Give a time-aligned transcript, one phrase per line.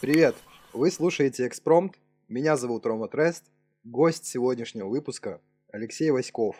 [0.00, 0.34] Привет!
[0.72, 1.98] Вы слушаете «Экспромт».
[2.28, 3.44] Меня зовут Рома Трест.
[3.84, 5.40] Гость сегодняшнего выпуска
[5.72, 6.56] Алексей Васьков,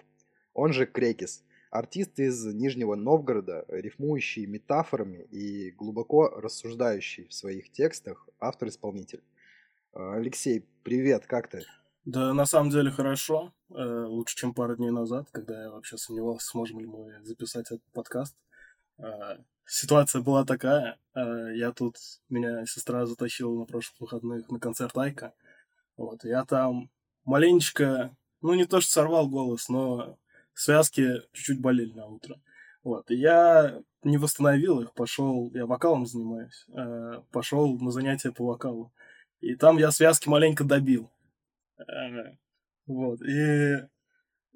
[0.54, 1.42] он же Крекис.
[1.70, 9.22] Артист из Нижнего Новгорода, рифмующий метафорами и глубоко рассуждающий в своих текстах автор-исполнитель.
[9.92, 11.64] Э, Алексей, привет, как ты?
[12.04, 13.52] Да, на самом деле хорошо.
[13.70, 17.82] Э, лучше, чем пару дней назад, когда я вообще сомневался, сможем ли мы записать этот
[17.92, 18.36] подкаст.
[19.70, 20.98] Э, ситуация была такая.
[21.14, 21.96] Я тут...
[22.28, 25.32] Меня сестра затащила на прошлых выходных на концерт Айка.
[25.96, 26.90] Вот, я там
[27.24, 28.16] маленечко...
[28.42, 30.18] Ну, не то, что сорвал голос, но
[30.54, 32.40] связки чуть-чуть болели на утро.
[32.82, 38.46] Вот, и я не восстановил их, пошел, я вокалом занимаюсь, э, пошел на занятия по
[38.46, 38.94] вокалу.
[39.40, 41.10] И там я связки маленько добил.
[41.78, 42.36] Э,
[42.86, 43.76] вот, и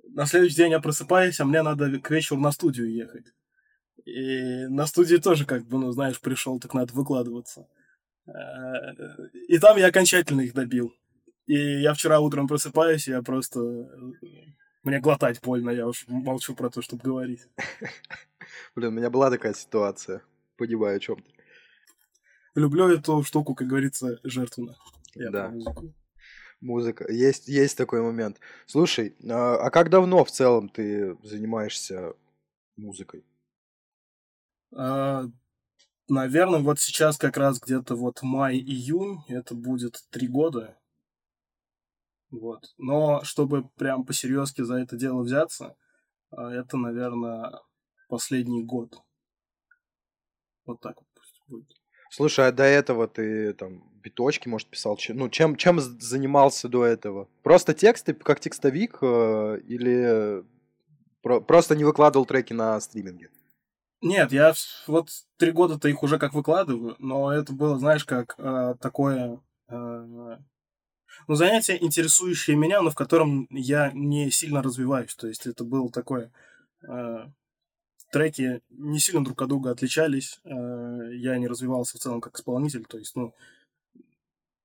[0.04, 3.26] на следующий день я просыпаюсь, а мне надо к вечеру на студию ехать.
[4.04, 7.66] И на студии тоже, как бы, ну, знаешь, пришел, так надо выкладываться.
[8.26, 8.32] Э,
[9.48, 10.94] и там я окончательно их добил.
[11.46, 13.60] И я вчера утром просыпаюсь, и я просто
[14.84, 17.48] мне глотать больно, я уж молчу про то, чтобы говорить.
[18.76, 20.22] Блин, у меня была такая ситуация.
[20.56, 21.30] Понимаю, о чем ты.
[22.54, 24.76] Люблю эту штуку, как говорится, жертвенно.
[25.14, 25.48] Я да.
[25.48, 25.94] Музыку.
[26.60, 27.10] Музыка.
[27.10, 28.38] Есть, есть такой момент.
[28.66, 32.12] Слушай, а, а как давно в целом ты занимаешься
[32.76, 33.24] музыкой?
[34.76, 35.24] А,
[36.08, 40.78] наверное, вот сейчас как раз где-то вот май-июнь, это будет три года.
[42.30, 42.64] Вот.
[42.78, 45.76] Но чтобы прям посерьезки за это дело взяться,
[46.30, 47.60] а, это, наверное,
[48.08, 48.96] последний год.
[50.66, 51.70] Вот так вот пусть будет.
[52.10, 54.98] Слушай, а до этого ты там биточки, может, писал?
[55.08, 57.28] Ну, чем, чем занимался до этого?
[57.42, 60.44] Просто тексты, как текстовик, э, или
[61.22, 63.30] про просто не выкладывал треки на стриминге?
[64.04, 64.52] Нет, я
[64.86, 70.36] вот три года-то их уже как выкладываю, но это было, знаешь, как э, такое э,
[71.26, 75.14] ну, занятие, интересующее меня, но в котором я не сильно развиваюсь.
[75.14, 76.30] То есть это было такое...
[76.86, 77.28] Э,
[78.10, 80.38] треки не сильно друг от друга отличались.
[80.44, 82.84] Э, я не развивался в целом как исполнитель.
[82.84, 83.34] То есть, ну,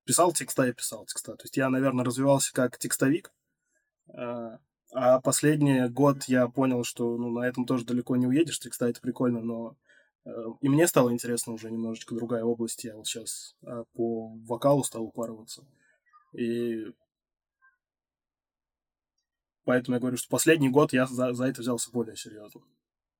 [0.04, 1.34] писал текста и писал текста.
[1.36, 3.32] То есть я, наверное, развивался как текстовик.
[4.08, 4.58] Э,
[4.92, 8.58] а последний год я понял, что ну, на этом тоже далеко не уедешь.
[8.58, 9.76] Текста это прикольно, но
[10.24, 10.30] э,
[10.60, 12.84] и мне стало интересно уже немножечко другая область.
[12.84, 15.64] Я вот сейчас э, по вокалу стал упарываться.
[16.32, 16.86] И
[19.64, 22.62] поэтому я говорю, что последний год я за, за это взялся более серьезно.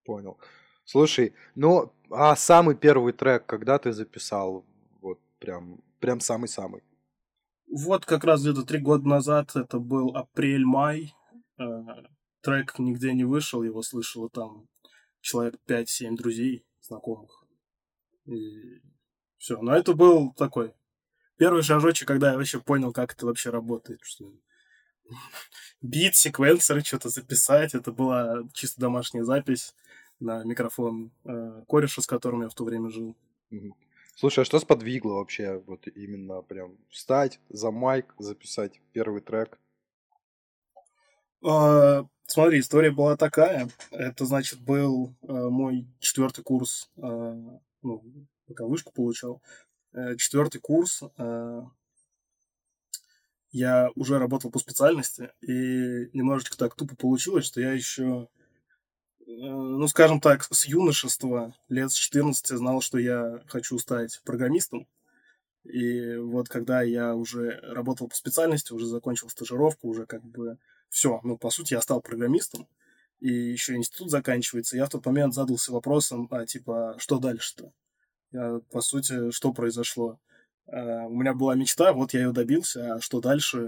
[0.05, 0.39] Понял.
[0.85, 4.65] Слушай, ну, а самый первый трек, когда ты записал?
[5.01, 6.83] Вот прям, прям самый-самый.
[7.71, 11.15] Вот как раз где-то три года назад, это был апрель-май.
[11.61, 11.85] Э,
[12.41, 14.67] трек нигде не вышел, его слышало там
[15.21, 17.45] человек 5-7 друзей, знакомых.
[18.25, 18.81] И
[19.37, 19.61] все.
[19.61, 20.73] Но это был такой
[21.37, 24.01] первый шажочек, когда я вообще понял, как это вообще работает.
[24.03, 24.33] Что
[25.83, 27.75] бит, секвенсоры, что-то записать.
[27.75, 29.75] Это была чисто домашняя запись
[30.19, 33.17] на микрофон э, кореша, с которым я в то время жил.
[34.15, 39.59] Слушай, а что сподвигло вообще вот именно прям встать за майк, записать первый трек?
[41.43, 43.69] А, смотри, история была такая.
[43.91, 47.01] Это, значит, был э, мой четвертый курс, э,
[47.83, 48.05] ну,
[48.47, 49.43] пока вышку получал.
[49.93, 51.03] Э, четвертый курс,
[53.53, 58.29] я уже работал по специальности, и немножечко так тупо получилось, что я еще,
[59.27, 64.87] ну, скажем так, с юношества, лет с 14 знал, что я хочу стать программистом.
[65.65, 70.57] И вот когда я уже работал по специальности, уже закончил стажировку, уже как бы
[70.91, 72.69] все, ну, по сути, я стал программистом,
[73.21, 77.73] и еще институт заканчивается, я в тот момент задался вопросом, а типа, что дальше-то?
[78.33, 80.21] Э, по сути, что произошло.
[80.67, 83.59] Э, у меня была мечта, вот я ее добился, а что дальше?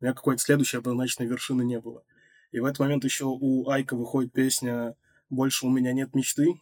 [0.00, 2.04] У меня какой-то следующей однозначной вершины не было.
[2.50, 4.96] И в этот момент еще у Айка выходит песня
[5.28, 6.60] «Больше у меня нет мечты».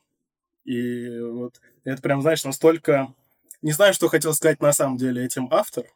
[0.65, 3.15] И вот это прям, знаешь, настолько...
[3.63, 5.87] Не знаю, что хотел сказать на самом деле этим автор,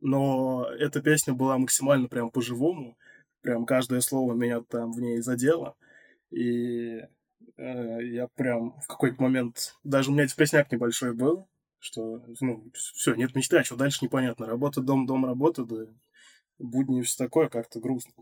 [0.00, 2.96] но эта песня была максимально прям по-живому.
[3.42, 5.76] Прям каждое слово меня там в ней задело.
[6.30, 7.02] И
[7.60, 11.46] Э, я прям в какой-то момент, даже у меня депрессняк небольшой был,
[11.78, 14.46] что, ну, все, нет мечты, а что дальше непонятно.
[14.46, 15.86] Работа, дом, дом, работа, да,
[16.58, 18.12] будни все такое, как-то грустно.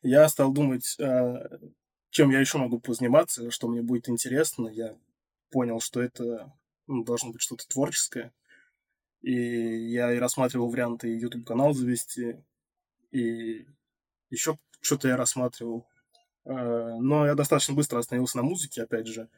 [0.00, 1.46] Я стал думать, а,
[2.08, 4.68] чем я еще могу позаниматься, что мне будет интересно.
[4.68, 4.96] Я
[5.50, 6.52] понял, что это
[6.86, 8.32] ну, должно быть что-то творческое.
[9.20, 9.32] И
[9.90, 12.42] я и рассматривал варианты YouTube-канал завести,
[13.12, 13.66] и
[14.32, 15.86] еще что-то я рассматривал.
[16.44, 19.28] Э, но я достаточно быстро остановился на музыке, опять же.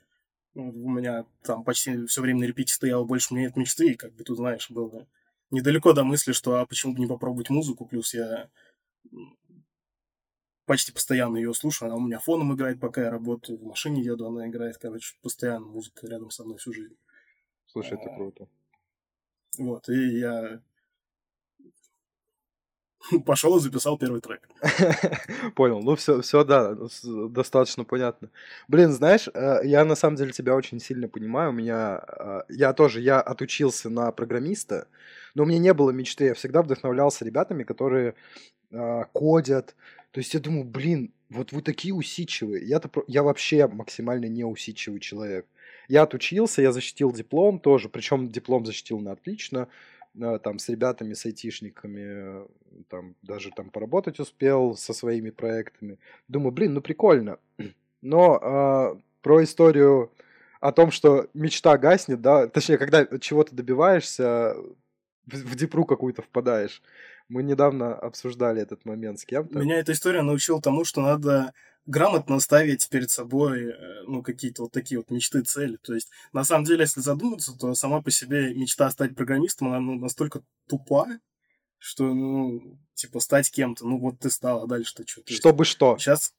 [0.54, 4.14] У меня там почти все время на репите стояло больше меня нет мечты, и как
[4.14, 5.06] бы тут, знаешь, было
[5.50, 8.48] недалеко до мысли, что а почему бы не попробовать музыку, плюс я
[10.64, 14.26] почти постоянно ее слушаю, она у меня фоном играет, пока я работаю, в машине еду,
[14.26, 16.96] она играет, короче, постоянно музыка рядом со мной всю жизнь.
[17.66, 18.48] Слушай, это а, круто.
[19.58, 20.62] Вот, и я
[23.26, 24.48] пошел и записал первый трек.
[25.54, 25.80] Понял.
[25.82, 26.76] Ну, все, все, да,
[27.28, 28.30] достаточно понятно.
[28.68, 31.50] Блин, знаешь, э, я на самом деле тебя очень сильно понимаю.
[31.50, 34.88] У меня, э, я тоже, я отучился на программиста,
[35.34, 36.26] но у меня не было мечты.
[36.26, 38.14] Я всегда вдохновлялся ребятами, которые
[38.70, 39.74] э, кодят.
[40.10, 42.64] То есть я думаю, блин, вот вы такие усидчивые.
[42.66, 45.46] Я-то, я вообще максимально не усидчивый человек.
[45.88, 49.68] Я отучился, я защитил диплом тоже, причем диплом защитил на отлично.
[50.20, 52.46] Э, там с ребятами, с айтишниками,
[52.88, 55.98] там даже там поработать успел со своими проектами.
[56.28, 57.38] Думаю, блин, ну прикольно.
[58.02, 58.38] Но
[58.96, 60.12] э, про историю
[60.60, 64.56] о том, что мечта гаснет, да, точнее, когда чего-то добиваешься,
[65.26, 66.82] в, в депру какую-то впадаешь.
[67.28, 69.58] Мы недавно обсуждали этот момент с кем-то.
[69.58, 71.52] Меня эта история научила тому, что надо
[71.86, 75.76] грамотно ставить перед собой, э, ну, какие-то вот такие вот мечты, цели.
[75.76, 79.80] То есть, на самом деле, если задуматься, то сама по себе мечта стать программистом, она
[79.80, 81.08] ну, настолько тупа,
[81.78, 85.22] что, ну, типа, стать кем-то, ну, вот ты стал, а дальше-то что?
[85.26, 85.98] Чтобы что?
[85.98, 86.32] Сейчас,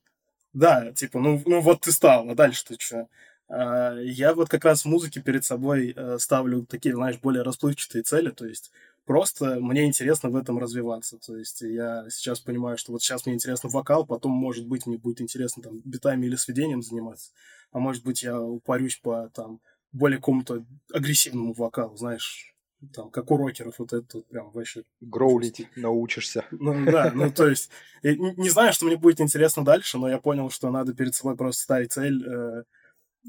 [0.53, 3.07] да, типа, ну, ну вот ты стал, а дальше-то что?
[3.47, 8.01] А, я вот как раз в музыке перед собой э, ставлю такие, знаешь, более расплывчатые
[8.01, 8.71] цели, то есть
[9.05, 11.17] Просто мне интересно в этом развиваться.
[11.17, 14.97] То есть я сейчас понимаю, что вот сейчас мне интересно вокал, потом, может быть, мне
[14.97, 17.31] будет интересно там битами или сведением заниматься.
[17.71, 19.59] А может быть, я упарюсь по там
[19.91, 22.55] более какому-то агрессивному вокалу, знаешь,
[22.93, 24.83] там, как у рокеров, вот это вот прям вообще...
[25.01, 26.45] Гроулить научишься.
[26.51, 27.69] Ну да, ну то есть,
[28.03, 31.63] не знаю, что мне будет интересно дальше, но я понял, что надо перед собой просто
[31.63, 32.63] ставить цель, э,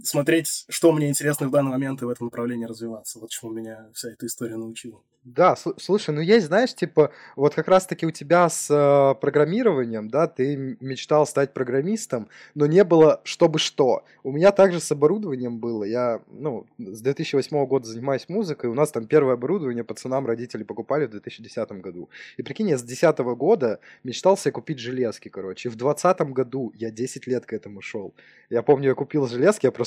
[0.02, 3.18] смотреть, что мне интересно в данный момент и в этом направлении развиваться.
[3.18, 5.02] Вот чему меня вся эта история научила.
[5.26, 10.28] Да, слушай, ну есть, знаешь, типа, вот как раз-таки у тебя с э, программированием, да,
[10.28, 14.04] ты мечтал стать программистом, но не было чтобы что.
[14.22, 15.82] У меня также с оборудованием было.
[15.82, 21.06] Я, ну, с 2008 года занимаюсь музыкой, у нас там первое оборудование пацанам родители покупали
[21.06, 22.08] в 2010 году.
[22.36, 25.68] И прикинь, я с 2010 года мечтал себе купить железки, короче.
[25.68, 28.14] И в 2020 году я 10 лет к этому шел.
[28.48, 29.85] Я помню, я купил железки, я просто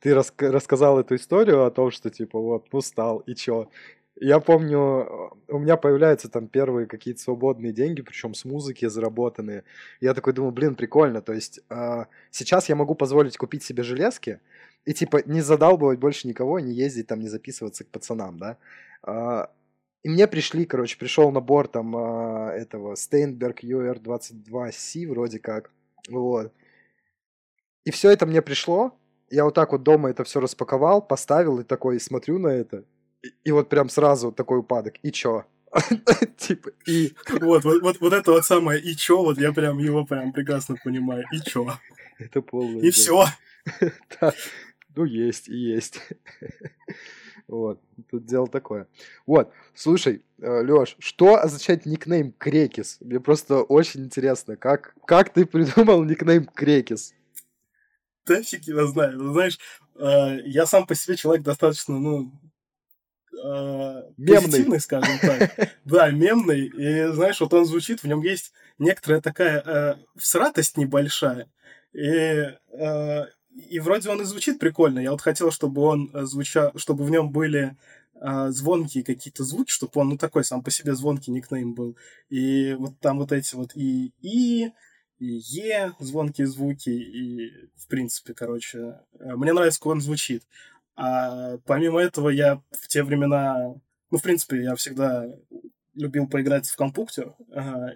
[0.00, 3.68] ты рас рассказал эту историю о том, что типа вот устал и чё.
[4.22, 9.64] Я помню, у меня появляются там первые какие-то свободные деньги, причем с музыки заработанные.
[10.00, 11.22] Я такой думаю, блин, прикольно.
[11.22, 14.40] То есть э, сейчас я могу позволить купить себе железки
[14.84, 18.58] и типа не задалбывать больше никого, не ездить там, не записываться к пацанам, да.
[19.06, 19.46] Э,
[20.02, 25.70] и мне пришли, короче, пришел набор там э, этого Steinberg UR22C вроде как.
[26.08, 26.52] Вот.
[27.84, 28.94] И все это мне пришло.
[29.30, 32.84] Я вот так вот дома это все распаковал, поставил и такой смотрю на это
[33.44, 34.94] и, вот прям сразу такой упадок.
[35.02, 35.44] И чё?
[36.38, 37.12] Типа, и...
[37.40, 40.76] Вот, вот, вот, вот это вот самое «и чё», вот я прям его прям прекрасно
[40.82, 41.24] понимаю.
[41.32, 41.66] «И чё?»
[42.18, 42.82] Это полное.
[42.82, 43.24] И все.
[44.96, 46.00] Ну, есть, и есть.
[47.48, 47.80] Вот,
[48.10, 48.86] тут дело такое.
[49.26, 52.98] Вот, слушай, э, Лёш, что означает никнейм Крекис?
[53.00, 57.14] Мне просто очень интересно, как, как ты придумал никнейм Крекис?
[58.26, 59.18] Да фиг его знает.
[59.18, 59.58] Знаешь,
[59.96, 62.32] э, я сам по себе человек достаточно, ну,
[63.32, 65.70] э, позитивный, скажем так.
[65.84, 66.66] Да, мемный.
[66.66, 71.48] И знаешь, вот он звучит, в нем есть некоторая такая э, всратость небольшая.
[71.92, 73.26] И, э,
[73.68, 75.00] и вроде он и звучит прикольно.
[75.00, 77.76] Я вот хотел, чтобы он звучал, чтобы в нем были
[78.14, 81.96] э, звонкие какие-то звуки, чтобы он, ну, такой сам по себе звонкий никнейм был.
[82.28, 84.70] И вот там вот эти вот и и
[85.20, 88.78] и Е, звонкие звуки, и, в принципе, короче,
[89.20, 90.44] э, мне нравится, как он звучит.
[90.96, 93.74] А помимо этого, я в те времена,
[94.10, 95.26] ну, в принципе, я всегда
[95.94, 97.34] любил поиграть в компьютер,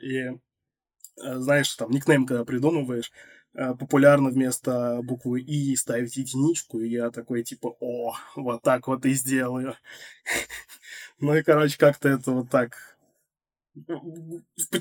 [0.03, 3.13] и, э, знаешь, там, никнейм, когда придумываешь,
[3.55, 9.07] э, популярно вместо буквы И ставить единичку, и я такой, типа, о, вот так вот
[9.07, 9.77] и сделаю.
[11.21, 12.94] Ну и, короче, как-то это вот так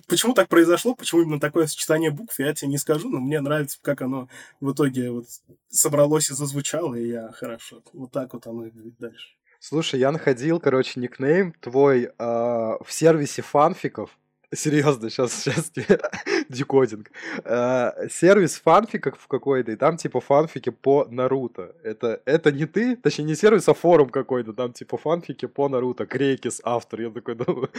[0.08, 3.80] Почему так произошло, почему именно такое сочетание букв, я тебе не скажу, но мне нравится,
[3.82, 4.30] как оно
[4.62, 5.26] в итоге вот
[5.70, 7.82] собралось и зазвучало, и я хорошо.
[7.94, 9.36] Вот так вот оно и дальше.
[9.60, 14.18] Слушай, я находил, короче, никнейм твой э, в сервисе фанфиков.
[14.56, 15.72] Серьезно, сейчас, сейчас
[16.50, 17.12] декодинг.
[17.44, 21.76] Э, сервис фанфиков какой-то, и там типа фанфики по Наруто.
[21.84, 22.96] Это, это не ты?
[22.96, 24.54] Точнее, не сервис, а форум какой-то.
[24.54, 26.06] Там типа фанфики по Наруто.
[26.06, 27.02] Крекис, автор.
[27.02, 27.70] Я такой думаю...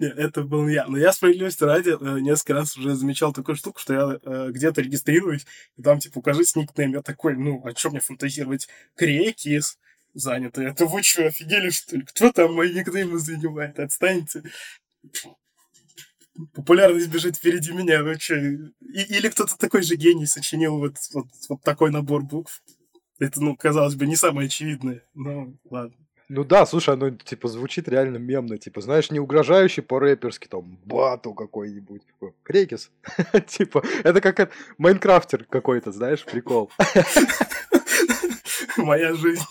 [0.00, 0.86] Нет, это был я.
[0.88, 4.80] Но я справедливости ради э, несколько раз уже замечал такую штуку, что я э, где-то
[4.80, 6.92] регистрируюсь, и там, типа, укажите никнейм.
[6.92, 8.68] Я такой, ну, а что мне фантазировать?
[8.96, 9.78] Крекис
[10.14, 10.62] заняты.
[10.62, 12.02] Это вы что, офигели, что ли?
[12.02, 13.78] Кто там мои никнеймы занимает?
[13.78, 14.42] Отстаньте.
[16.54, 18.34] Популярность бежит впереди меня, вы что?
[18.34, 22.62] или кто-то такой же гений сочинил вот, вот, вот такой набор букв.
[23.20, 25.96] Это, ну, казалось бы, не самое очевидное, но ладно.
[26.28, 31.34] Ну да, слушай, оно типа звучит реально мемно, типа, знаешь, не угрожающе по-рэперски, там, батл
[31.34, 32.02] какой-нибудь,
[32.42, 32.90] крекис,
[33.46, 36.70] типа, это как Майнкрафтер какой-то, знаешь, прикол.
[38.76, 39.42] Моя жизнь.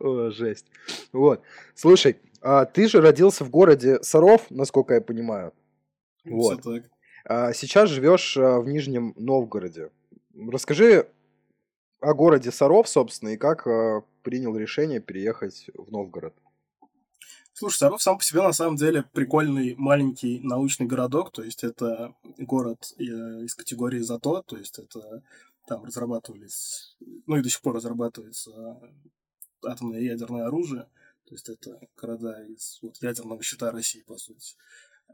[0.00, 0.66] О, жесть.
[1.12, 1.42] Вот,
[1.74, 5.52] слушай, а ты же родился в городе Саров, насколько я понимаю.
[6.24, 6.62] Вот.
[6.62, 6.84] так.
[7.24, 9.90] А сейчас живешь а, в Нижнем Новгороде.
[10.34, 11.08] Расскажи
[12.00, 16.34] о городе Саров, собственно, и как э, принял решение переехать в Новгород.
[17.52, 22.14] Слушай, Саров сам по себе на самом деле прикольный маленький научный городок, то есть это
[22.38, 25.24] город э, из категории ЗАТО, то есть это
[25.68, 26.96] там разрабатывались,
[27.26, 28.80] ну и до сих пор разрабатывается
[29.64, 30.88] атомное и ядерное оружие,
[31.24, 34.56] то есть это города из вот, ядерного щита России, по сути.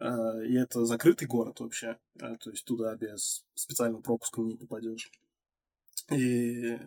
[0.00, 5.11] Э, и это закрытый город вообще, то есть туда без специального пропуска не попадешь.
[6.11, 6.78] И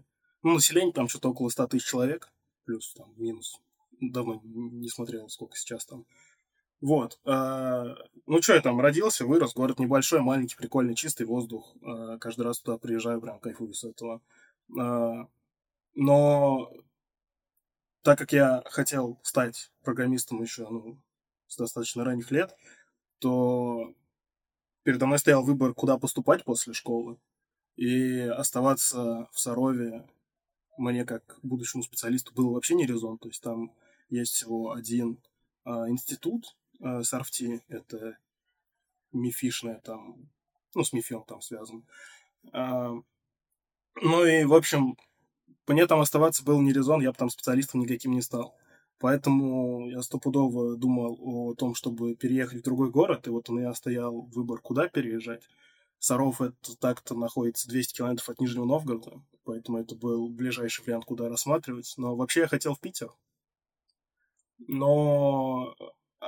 [0.43, 2.31] ну, население там что-то около 100 тысяч человек,
[2.65, 3.59] плюс там минус.
[3.99, 6.05] Давно не смотрел, сколько сейчас там.
[6.81, 7.19] Вот.
[7.25, 7.95] А,
[8.27, 11.75] ну, что я там, родился, вырос, город небольшой, маленький, прикольный, чистый воздух.
[11.83, 14.21] А, каждый раз туда приезжаю, прям кайфую с этого.
[14.79, 15.27] А,
[15.95, 16.71] но
[18.03, 21.01] так как я хотел стать программистом еще ну,
[21.47, 22.55] с достаточно ранних лет,
[23.19, 23.93] то
[24.83, 27.17] передо мной стоял выбор, куда поступать после школы.
[27.75, 30.07] И оставаться в Сарове
[30.77, 33.17] мне, как будущему специалисту, было вообще не резон.
[33.17, 33.71] То есть там
[34.09, 35.19] есть всего один
[35.63, 38.17] а, институт а, САРФТИ, это
[39.11, 40.29] мифишная там,
[40.75, 41.85] ну, с мифем там связан.
[42.51, 42.93] А,
[44.01, 44.97] ну и, в общем,
[45.67, 48.55] мне там оставаться был не резон, я бы там специалистом никаким не стал.
[48.99, 53.73] Поэтому я стопудово думал о том, чтобы переехать в другой город, и вот у меня
[53.73, 55.43] стоял выбор, куда переезжать.
[55.99, 61.29] Саров это так-то находится 200 километров от Нижнего Новгорода, поэтому это был ближайший вариант, куда
[61.29, 61.93] рассматривать.
[61.97, 63.11] Но вообще я хотел в Питер.
[64.59, 65.75] Но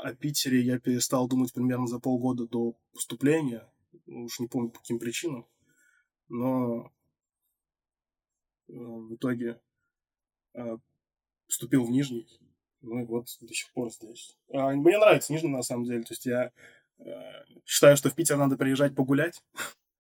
[0.02, 3.68] о Питере я перестал думать примерно за полгода до поступления.
[4.08, 5.46] Уж не помню по каким причинам.
[6.28, 6.92] Но
[8.68, 9.60] э, в итоге
[10.54, 10.78] э,
[11.48, 12.28] поступил в Нижний.
[12.82, 14.38] Ну и вот до сих пор здесь.
[14.54, 16.04] А, мне нравится Нижний на самом деле.
[16.04, 16.52] То есть я
[17.00, 19.42] Э, считаю, что в Питер надо приезжать погулять,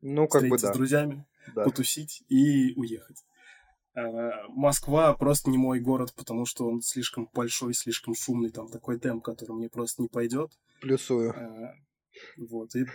[0.01, 0.71] ну, как бы да.
[0.71, 1.25] с друзьями,
[1.55, 1.63] да.
[1.63, 3.23] потусить и уехать.
[3.99, 8.99] Э, Москва просто не мой город, потому что он слишком большой, слишком шумный, там такой
[8.99, 10.51] темп, который мне просто не пойдет.
[10.81, 11.33] Плюсую.
[11.33, 11.73] Э,
[12.37, 12.75] вот.
[12.75, 12.85] И,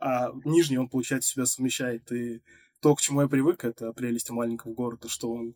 [0.00, 2.10] а Нижний он, получается, себя совмещает.
[2.12, 2.42] И
[2.80, 5.54] то, к чему я привык, это прелесть маленького города, что он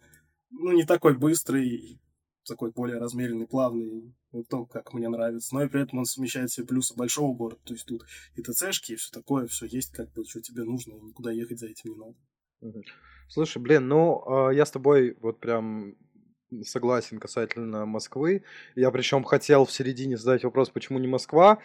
[0.51, 2.01] ну, не такой быстрый,
[2.47, 4.15] такой более размеренный, плавный,
[4.49, 5.55] то, как мне нравится.
[5.55, 7.61] Но и при этом он совмещает все плюсы большого города.
[7.65, 8.05] То есть тут
[8.35, 11.61] и ТЦшки, и все такое, все есть, как бы, что тебе нужно, и никуда ехать
[11.61, 12.17] за этим не надо.
[13.31, 15.95] Слушай, блин, ну, э, я с тобой вот прям
[16.65, 18.43] согласен касательно Москвы.
[18.75, 21.61] Я причем хотел в середине задать вопрос, почему не Москва,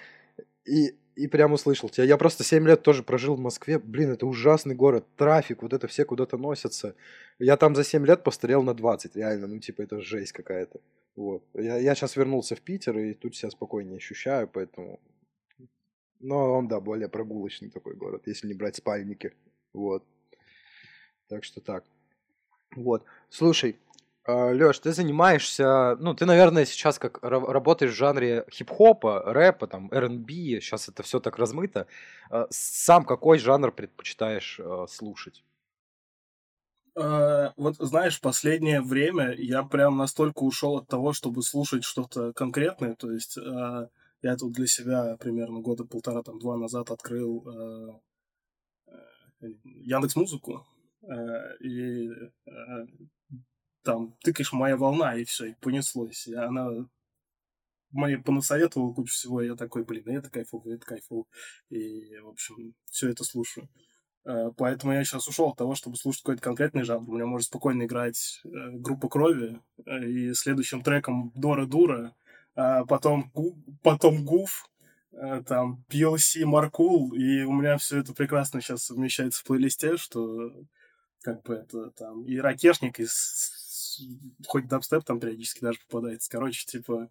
[0.64, 2.06] и, и прям услышал тебя.
[2.06, 3.80] Я просто 7 лет тоже прожил в Москве.
[3.80, 5.08] Блин, это ужасный город.
[5.18, 6.96] Трафик, вот это все куда-то носятся.
[7.40, 9.48] Я там за 7 лет постарел на 20, реально.
[9.48, 10.80] Ну, типа, это жесть какая-то.
[11.16, 11.44] Вот.
[11.56, 15.00] Я, я сейчас вернулся в Питер, и тут себя спокойнее ощущаю, поэтому...
[16.20, 19.34] Но он, да, более прогулочный такой город, если не брать спальники.
[19.74, 20.04] Вот.
[21.28, 21.84] Так что так.
[22.76, 23.04] Вот.
[23.30, 23.80] Слушай,
[24.28, 29.90] а, Лёш, ты занимаешься, ну, ты, наверное, сейчас как работаешь в жанре хип-хопа, рэпа, там,
[29.92, 31.88] R&B, сейчас это все так размыто.
[32.30, 35.44] А, сам какой жанр предпочитаешь а, слушать?
[36.96, 42.96] Вот знаешь, последнее время я прям настолько ушел от того, чтобы слушать что-то конкретное.
[42.96, 48.00] То есть я тут для себя примерно года полтора, там, два назад открыл uh,
[49.64, 50.66] Яндекс Музыку.
[51.62, 52.10] И
[53.84, 56.28] там тыкаешь «Моя волна», и все, и понеслось.
[56.28, 56.70] И она
[57.92, 61.26] мне понасоветовала кучу всего, и я такой, блин, это кайфово, это кайфово.
[61.70, 63.70] И, в общем, все это слушаю.
[64.26, 67.10] Э, поэтому я сейчас ушел от того, чтобы слушать какой-то конкретный жанр.
[67.10, 72.16] У меня может спокойно играть э, группа крови, э, и следующим треком Дора Дура,
[72.56, 73.32] а потом,
[73.84, 74.70] потом Гуф,
[75.46, 80.52] там PLC Маркул, и у меня все это прекрасно сейчас совмещается в плейлисте, что
[81.26, 83.08] как бы это там и ракешник, и
[84.48, 86.30] хоть дабстеп там периодически даже попадается.
[86.30, 87.10] Короче, типа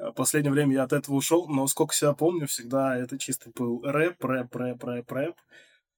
[0.00, 3.82] В последнее время я от этого ушел, но сколько себя помню, всегда это чисто был
[3.84, 5.36] рэп, рэп, рэп, рэп, рэп.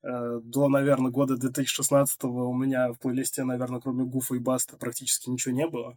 [0.03, 5.55] До, наверное, года 2016 у меня в плейлисте, наверное, кроме Гуфа и Баста практически ничего
[5.55, 5.97] не было.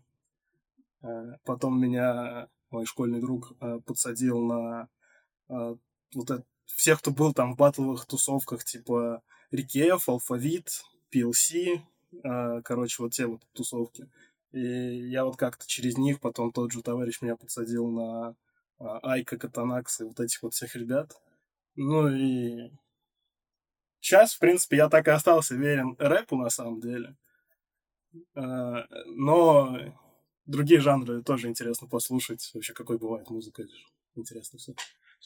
[1.45, 3.53] Потом меня мой школьный друг
[3.85, 4.87] подсадил на
[5.47, 10.83] вот это, всех, кто был там в батловых тусовках, типа Рикеев, Алфавит,
[11.15, 11.81] PLC,
[12.63, 14.07] короче, вот те вот тусовки.
[14.51, 18.35] И я вот как-то через них, потом тот же товарищ меня подсадил на
[18.79, 21.19] а, Айка, Катанакс и вот этих вот всех ребят.
[21.75, 22.71] Ну и
[23.99, 27.17] сейчас, в принципе, я так и остался верен рэпу на самом деле.
[28.33, 29.77] А, но
[30.45, 32.51] другие жанры тоже интересно послушать.
[32.53, 33.65] Вообще, какой бывает музыка,
[34.15, 34.73] интересно все.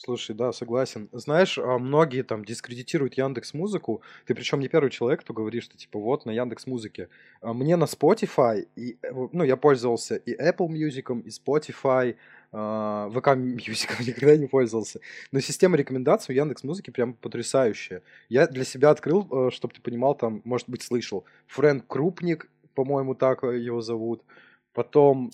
[0.02, 1.10] Слушай, да, согласен.
[1.12, 4.00] Знаешь, а, многие там дискредитируют Яндекс Музыку.
[4.24, 7.10] Ты причем не первый человек, кто говорит, что типа вот на Яндекс Музыке.
[7.42, 12.16] А мне на Spotify, и, э, ну, я пользовался и Apple Music, и Spotify,
[12.50, 15.00] а, VK Music никогда не пользовался.
[15.32, 18.00] Но система рекомендаций у Яндекс Музыки прям потрясающая.
[18.30, 21.26] Я для себя открыл, э, чтобы ты понимал, там, может быть, слышал.
[21.48, 24.22] Фрэнк Крупник, по-моему, так э, его зовут.
[24.72, 25.30] Потом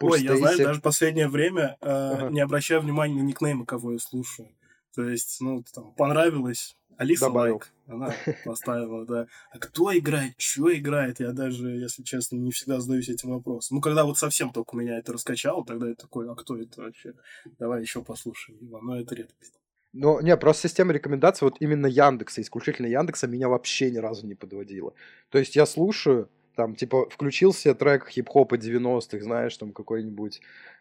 [0.00, 2.30] Ой, я знаю, даже последнее время э, ага.
[2.30, 4.48] не обращаю внимания на никнеймы, кого я слушаю.
[4.94, 7.54] То есть, ну, там, понравилось, Алиса Добавил.
[7.54, 9.26] лайк, она поставила, да.
[9.52, 13.76] А кто играет, что играет, я даже, если честно, не всегда задаюсь этим вопросом.
[13.76, 17.14] Ну, когда вот совсем только меня это раскачало, тогда я такой, а кто это вообще?
[17.58, 19.54] Давай еще послушаем его, но это редкость.
[19.92, 24.34] Ну, не, просто система рекомендаций, вот именно Яндекса, исключительно Яндекса, меня вообще ни разу не
[24.34, 24.92] подводила.
[25.30, 30.40] То есть я слушаю, там, типа, включился трек хип-хопа 90-х, знаешь, там какой-нибудь,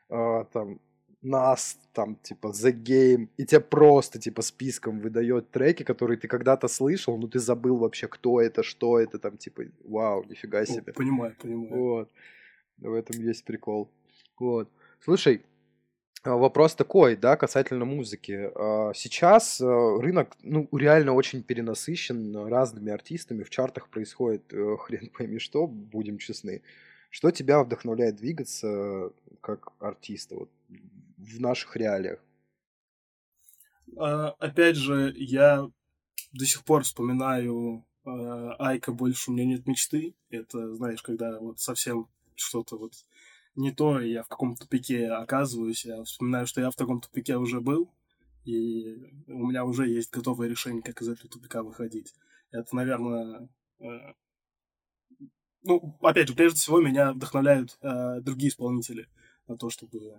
[0.10, 0.80] э, там,
[1.22, 6.68] нас, там, типа, The Game, и тебе просто, типа, списком выдает треки, которые ты когда-то
[6.68, 10.92] слышал, но ты забыл вообще, кто это, что это, там, типа, вау, нифига себе.
[10.92, 11.70] О, понимаю, понимаю.
[11.70, 12.10] Вот.
[12.78, 13.90] В этом есть прикол.
[14.40, 14.70] Вот.
[15.04, 15.42] Слушай,
[16.24, 18.52] вопрос такой, да, касательно музыки.
[18.56, 19.66] А, сейчас а,
[20.02, 23.44] рынок, ну, реально очень перенасыщен разными артистами.
[23.44, 26.62] В чартах происходит э, хрен пойми что, будем честны.
[27.10, 29.12] Что тебя вдохновляет двигаться
[29.42, 30.50] как артиста вот,
[31.18, 32.20] в наших реалиях?
[33.96, 35.68] Опять же, я
[36.32, 40.14] до сих пор вспоминаю Айка «Больше у меня нет мечты».
[40.30, 42.94] Это, знаешь, когда вот совсем что-то вот
[43.60, 47.38] не то, и я в каком-то тупике оказываюсь, я вспоминаю, что я в таком тупике
[47.38, 47.94] уже был,
[48.46, 48.96] и
[49.28, 52.16] у меня уже есть готовое решение, как из этого тупика выходить.
[52.52, 54.14] Это, наверное, э,
[55.64, 59.08] ну, опять же, прежде всего меня вдохновляют э, другие исполнители
[59.48, 60.16] на то, чтобы э,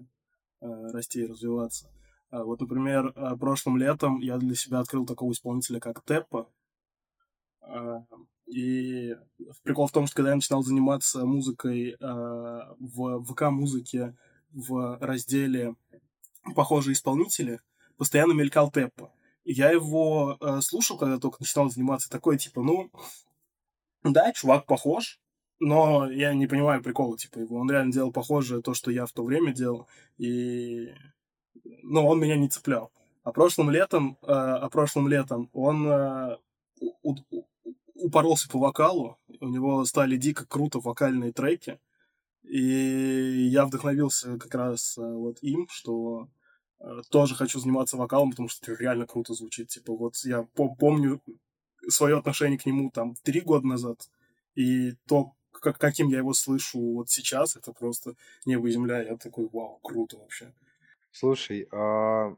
[0.61, 1.91] расти и развиваться.
[2.31, 6.49] А вот, например, э, прошлым летом я для себя открыл такого исполнителя, как Теппа.
[7.63, 8.01] Э,
[8.51, 9.17] и
[9.63, 14.17] прикол в том, что когда я начинал заниматься музыкой э, в ВК-музыке
[14.53, 15.77] в разделе
[16.55, 17.61] «Похожие исполнители»,
[17.97, 19.13] постоянно мелькал Теппа.
[19.45, 22.91] Я его э, слушал, когда только начинал заниматься, такой, типа, ну,
[24.03, 25.21] да, чувак похож,
[25.61, 27.57] но я не понимаю прикола, типа, его.
[27.57, 29.87] Он реально делал похожее то, что я в то время делал,
[30.19, 30.89] и...
[31.83, 32.91] Но он меня не цеплял.
[33.23, 36.37] А прошлым летом, э, а прошлым летом он э,
[37.03, 37.15] у,
[38.01, 41.79] упоролся по вокалу, у него стали дико круто вокальные треки,
[42.43, 46.29] и я вдохновился как раз э, вот им, что
[46.81, 49.69] э, тоже хочу заниматься вокалом, потому что реально круто звучит.
[49.69, 51.21] Типа вот я помню
[51.89, 54.09] свое отношение к нему там три года назад,
[54.55, 58.15] и то, как, каким я его слышу вот сейчас, это просто
[58.47, 59.03] небо и земля.
[59.03, 60.53] Я такой, вау, круто вообще.
[61.13, 62.35] Слушай, а,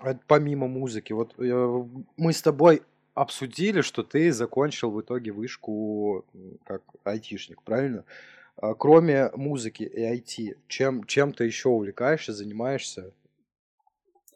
[0.00, 1.84] а помимо музыки, вот э,
[2.16, 2.82] мы с тобой
[3.20, 6.24] обсудили, что ты закончил в итоге вышку
[6.64, 8.04] как айтишник, правильно?
[8.56, 13.12] А кроме музыки и IT, чем, чем ты еще увлекаешься, занимаешься?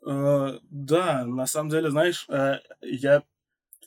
[0.05, 3.23] Uh, да, на самом деле, знаешь, uh, я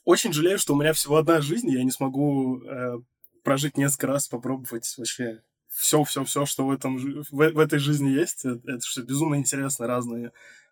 [0.05, 3.03] очень жалею, что у меня всего одна жизнь, я не смогу uh,
[3.43, 8.45] прожить несколько раз, попробовать вообще все-все-все, что в, этом, в, в этой жизни есть.
[8.45, 10.31] Это, это что безумно интересно, разные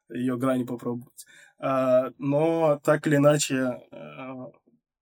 [0.10, 1.26] ее грани попробовать.
[1.60, 4.52] А, но так или иначе, а,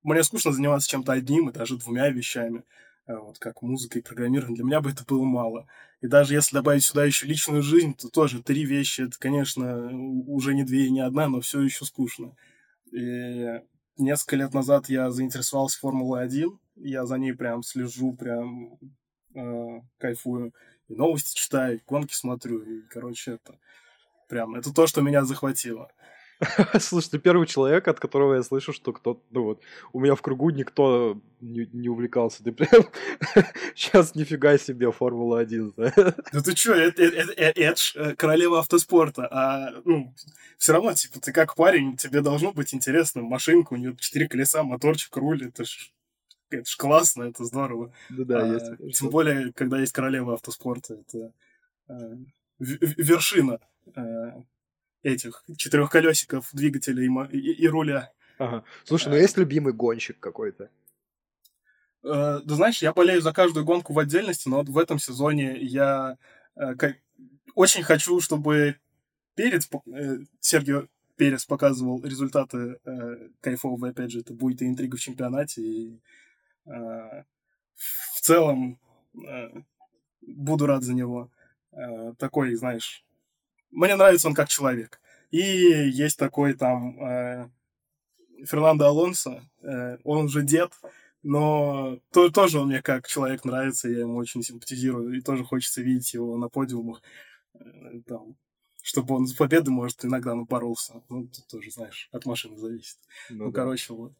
[0.04, 2.64] мне скучно заниматься чем-то одним и даже двумя вещами,
[3.06, 4.56] а, вот как музыка и программирование.
[4.56, 5.68] Для меня бы это было мало.
[6.02, 9.90] И даже если добавить сюда еще личную жизнь, то тоже три вещи, это, конечно,
[10.28, 12.36] уже не две и не одна, но все еще скучно.
[12.92, 13.62] И
[13.98, 18.80] несколько лет назад я заинтересовался Формулой-1, я за ней прям слежу, прям
[19.36, 20.54] э, кайфую.
[20.88, 23.58] И новости читаю, и гонки смотрю, и, короче, это
[24.28, 25.92] прям, это то, что меня захватило.
[26.80, 29.62] Слушай, ты первый человек, от которого я слышу, что кто-то, ну вот,
[29.93, 32.43] у меня в кругу никто не, не увлекался.
[32.43, 32.86] Ты прям
[33.75, 35.73] сейчас нифига себе Формула-1.
[36.34, 40.13] Да ты чё, это, это, это, это ж э, королева автоспорта, а ну,
[40.58, 43.21] все равно, типа, ты как парень, тебе должно быть интересно.
[43.21, 45.91] Машинка, у нее четыре колеса, моторчик, руль, это ж
[46.49, 47.93] это ж классно, это здорово.
[48.10, 48.99] Ну да, а, есть.
[48.99, 51.32] Тем более, когда есть королева автоспорта, это
[51.88, 52.17] э,
[52.60, 53.60] вершина
[53.95, 54.41] э,
[55.04, 58.12] этих четырехколесиков, двигателя и, и, и руля.
[58.38, 58.64] Ага.
[58.84, 60.70] Слушай, ну есть любимый гонщик какой-то?
[62.04, 65.58] Э, да знаешь, я болею за каждую гонку в отдельности, но вот в этом сезоне
[65.60, 66.18] я
[66.56, 66.98] э, как,
[67.56, 68.78] очень хочу, чтобы
[69.36, 75.02] Перец, э, Сергей Перес показывал результаты э, кайфовые, опять же, это будет и интрига в
[75.02, 76.00] чемпионате, и
[76.66, 77.24] э,
[77.76, 78.80] в целом
[79.16, 79.50] э,
[80.22, 81.30] буду рад за него.
[81.72, 83.06] Э, такой, знаешь,
[83.72, 85.00] мне нравится он как человек.
[85.32, 87.50] И есть такой там э,
[88.46, 90.74] Фернандо Алонсо, э, он уже дед,
[91.24, 95.82] но то, тоже он мне как человек нравится, я ему очень симпатизирую, и тоже хочется
[95.82, 97.02] видеть его на подиумах,
[97.54, 98.36] э, там,
[98.82, 101.04] чтобы он с победы, может, иногда напоролся.
[101.10, 102.98] Ну, тут тоже, знаешь, от машины зависит.
[103.30, 103.62] Ну, ну да.
[103.62, 104.14] короче, вот.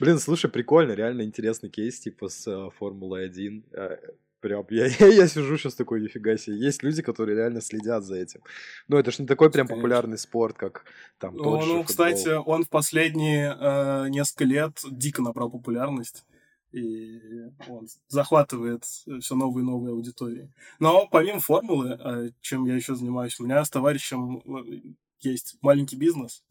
[0.00, 3.64] Блин, слушай, прикольно, реально интересный кейс, типа, с uh, Формулой 1.
[3.72, 6.58] Uh, прям, я, я, я сижу сейчас такой, нифига себе.
[6.58, 8.40] Есть люди, которые реально следят за этим.
[8.88, 9.82] Но это ж не такой прям Конечно.
[9.82, 10.84] популярный спорт, как
[11.18, 16.24] там ну, тот Ну, же кстати, он в последние э, несколько лет дико набрал популярность.
[16.72, 17.20] И
[17.68, 20.52] он захватывает все новые и новые аудитории.
[20.78, 25.96] Но помимо формулы, э, чем я еще занимаюсь, у меня с товарищем э, есть маленький
[25.96, 26.42] бизнес.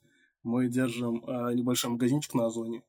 [0.42, 2.82] Мы держим э, небольшой магазинчик на Озоне.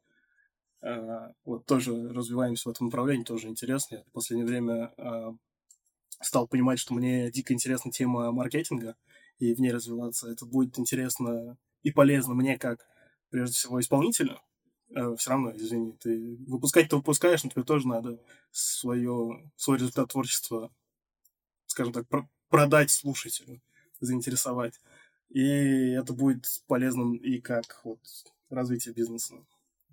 [0.85, 3.97] Э, вот тоже развиваемся в этом направлении, тоже интересно.
[3.97, 5.33] Я в последнее время э,
[6.20, 8.97] стал понимать, что мне дико интересна тема маркетинга
[9.38, 10.31] и в ней развиваться.
[10.31, 12.87] Это будет интересно и полезно мне как,
[13.31, 14.40] прежде всего, исполнителю.
[14.94, 18.20] Э, Все равно, извини, ты выпускать ты выпускаешь, но тебе тоже надо
[18.53, 20.70] свое, свой результат творчества,
[21.66, 22.07] скажем так,
[22.49, 23.61] продать слушателю,
[24.01, 24.81] заинтересовать.
[25.31, 28.01] И это будет полезным и как вот
[28.51, 29.37] развитие бизнеса.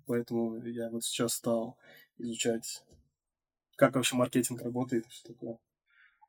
[0.06, 1.76] Поэтому я вот сейчас стал
[2.18, 2.84] изучать,
[3.76, 5.58] как вообще маркетинг работает и все такое.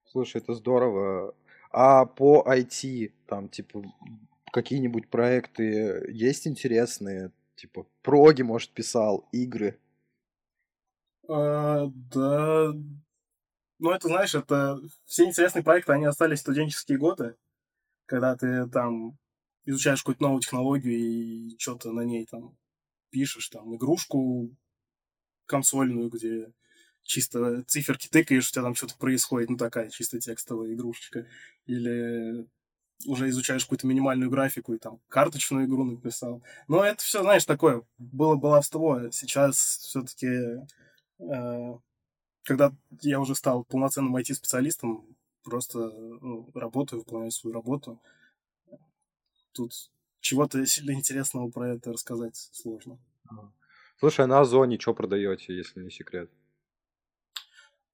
[0.05, 1.36] Слушай, это здорово.
[1.71, 3.83] А по IT, там, типа,
[4.51, 7.31] какие-нибудь проекты есть интересные?
[7.55, 9.79] Типа, проги, может, писал, игры?
[11.27, 12.73] А, да.
[13.79, 14.79] Ну, это, знаешь, это...
[15.05, 17.36] Все интересные проекты, они остались в студенческие годы,
[18.05, 19.17] когда ты там
[19.65, 22.55] изучаешь какую-то новую технологию и что-то на ней там
[23.13, 24.49] пишешь там игрушку
[25.45, 26.52] консольную, где
[27.04, 31.28] чисто циферки тыкаешь, у тебя там что-то происходит, ну такая чисто текстовая игрушечка.
[31.67, 32.47] Или
[33.06, 36.41] уже изучаешь какую-то минимальную графику и там карточную игру написал.
[36.67, 39.12] Но это все, знаешь, такое, было баловство.
[39.12, 40.28] Сейчас все-таки,
[41.19, 41.78] э,
[42.43, 45.06] когда я уже стал полноценным IT-специалистом,
[45.43, 48.02] просто ну, работаю, выполняю свою работу.
[49.52, 49.73] Тут
[50.23, 52.97] чего-то сильно интересного про это рассказать сложно.
[53.99, 56.31] Слушай, а на Озоне что продаете, если не секрет?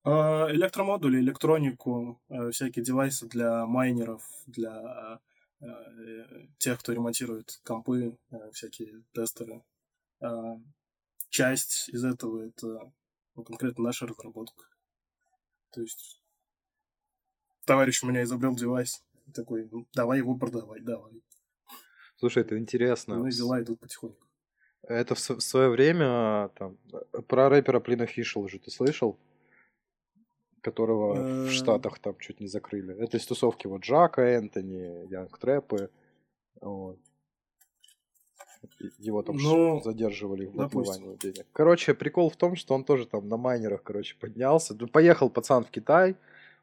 [0.03, 5.19] А, электромодули, электронику, э, всякие девайсы для майнеров, для
[5.59, 5.65] э,
[6.57, 9.63] тех, кто ремонтирует компы, э, всякие тестеры.
[10.21, 10.59] А,
[11.29, 12.91] часть из этого это
[13.35, 14.65] ну, конкретно наша разработка.
[15.71, 16.21] То есть
[17.65, 21.21] товарищ у меня изобрел девайс, такой, ну, давай его продавать, давай.
[22.19, 23.17] Слушай, это интересно.
[23.17, 24.27] Ну и дела идут потихоньку.
[24.84, 26.77] Это в, в свое время там,
[27.27, 29.17] про рэпера Плина Фишел уже ты слышал?
[30.62, 31.49] Которого в э.
[31.49, 32.93] Штатах там чуть не закрыли.
[33.01, 35.89] Это из тусовки вот Джака, Энтони, Янг Трэпы.
[36.60, 36.99] Вот.
[38.97, 41.45] Его там ну, задерживали в отмывании денег.
[41.53, 44.75] Короче, прикол в том, что он тоже там на майнерах, короче, поднялся.
[44.75, 46.17] Поехал пацан в Китай,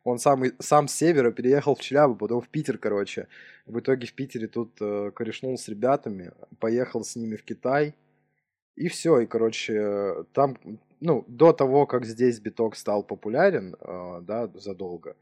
[0.07, 3.27] он сам, сам с севера переехал в Челябу, потом в Питер, короче.
[3.67, 7.95] В итоге в Питере тут э, корешнул с ребятами, поехал с ними в Китай.
[8.77, 10.59] И все, и, короче, там,
[11.01, 15.17] ну, до того, как здесь биток стал популярен, э, да, задолго,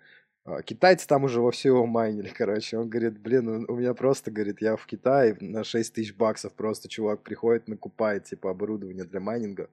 [0.44, 2.76] э, китайцы там уже во все его майнили, короче.
[2.76, 6.90] Он говорит, блин, у меня просто, говорит, я в Китае на 6 тысяч баксов просто
[6.90, 9.70] чувак приходит, накупает, типа, оборудование для майнинга.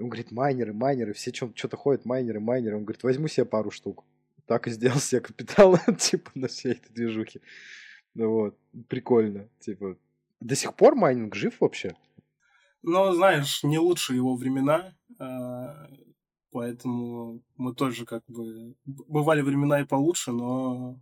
[0.00, 2.76] Он говорит, майнеры, майнеры, все что-то ходят, майнеры, майнеры.
[2.76, 4.04] Он говорит, возьму себе пару штук
[4.46, 7.40] так и сделал себе капитал, типа, на всей этой движухе.
[8.14, 9.96] Ну вот, прикольно, типа.
[10.40, 11.96] До сих пор майнинг жив вообще?
[12.82, 15.88] Ну, знаешь, не лучшие его времена, а,
[16.50, 18.76] поэтому мы тоже как бы...
[18.84, 21.00] Бывали времена и получше, но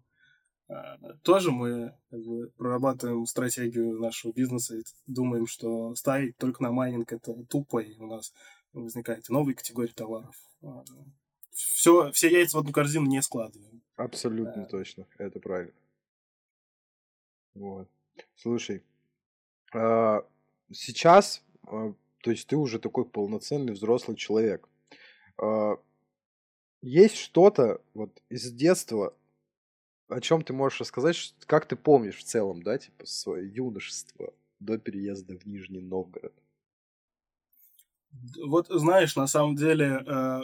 [0.68, 6.72] А, тоже мы как бы, прорабатываем стратегию нашего бизнеса и думаем, что ставить только на
[6.72, 8.32] майнинг это тупо, и у нас
[8.72, 10.34] возникает новые категории товаров.
[11.52, 13.82] Все, все яйца в одну корзину не складываем.
[13.96, 15.74] Абсолютно точно, это правильно.
[17.54, 17.88] Вот.
[18.34, 18.82] Слушай,
[19.74, 20.26] а,
[20.72, 24.68] сейчас, а, то есть ты уже такой полноценный взрослый человек.
[25.38, 25.74] А,
[26.80, 29.14] есть что-то вот из детства,
[30.08, 34.78] о чем ты можешь рассказать, как ты помнишь в целом, да, типа свое юношество до
[34.78, 36.34] переезда в Нижний Новгород?
[38.44, 40.40] Вот знаешь, на самом деле, э,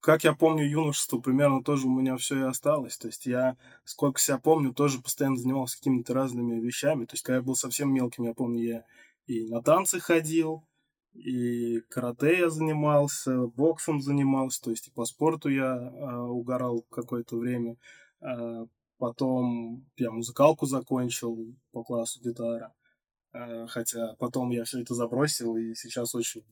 [0.00, 2.96] как я помню юношество, примерно тоже у меня все и осталось.
[2.96, 7.04] То есть я, сколько себя помню, тоже постоянно занимался какими-то разными вещами.
[7.04, 8.84] То есть когда я был совсем мелким, я помню, я
[9.26, 10.64] и на танцы ходил,
[11.14, 17.36] и карате я занимался, боксом занимался, то есть и по спорту я э, угорал какое-то
[17.36, 17.76] время.
[18.20, 18.66] Э,
[18.98, 22.74] Потом я музыкалку закончил по классу гитара.
[23.32, 26.44] Э, хотя потом я все это забросил, и сейчас очень...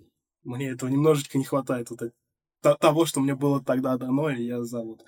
[0.44, 1.90] Мне этого немножечко не хватает.
[1.90, 2.02] Вот
[2.60, 5.04] того, что мне было тогда дано, и я за вот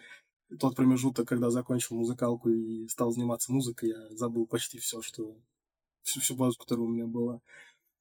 [0.58, 5.36] тот промежуток, когда закончил музыкалку и стал заниматься музыкой, я забыл почти все, что...
[6.02, 7.42] Всю, всю базу, которая у меня была.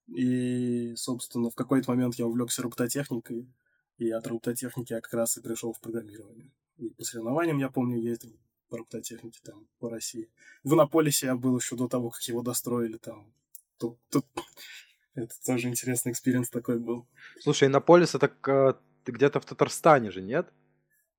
[0.08, 3.52] И, собственно, в какой-то момент я увлекся робототехникой,
[3.98, 6.54] и от робототехники я как раз и пришел в программирование.
[6.78, 8.32] И по соревнованиям, я помню, ездил
[8.70, 10.30] по робототехнике там по России.
[10.64, 13.34] В Иннополисе я был еще до того, как его достроили там.
[13.78, 14.26] Тут, тут...
[15.16, 17.08] Это тоже интересный experience такой был.
[17.42, 18.28] Слушай, Иннополис это
[19.08, 20.50] ты где-то в Татарстане же, нет?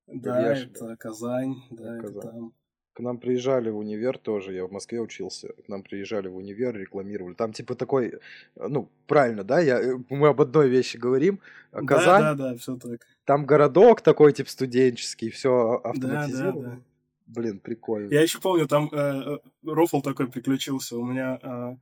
[0.07, 2.19] Да, это Казань, да, Казань.
[2.19, 2.53] это там.
[2.93, 6.77] К нам приезжали в универ тоже, я в Москве учился, к нам приезжали в универ,
[6.77, 7.33] рекламировали.
[7.33, 8.21] Там типа такой,
[8.57, 11.41] ну, правильно, да, я, э, мы об одной вещи говорим.
[11.73, 13.07] Казань, да, да, да, все так.
[13.25, 16.63] Там городок такой, типа, студенческий, все автоматизировано.
[16.63, 16.83] Да, да, да.
[17.27, 18.13] Блин, прикольно.
[18.13, 20.99] Я еще помню, там э, э, рофл такой приключился.
[20.99, 21.77] У меня э,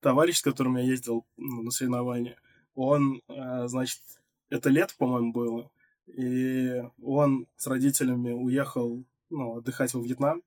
[0.00, 2.36] товарищ, с которым я ездил ну, на соревнования,
[2.74, 4.00] он, э, значит,
[4.52, 5.70] это лето, по-моему, было,
[6.06, 10.42] и он с родителями уехал ну, отдыхать во Вьетнам.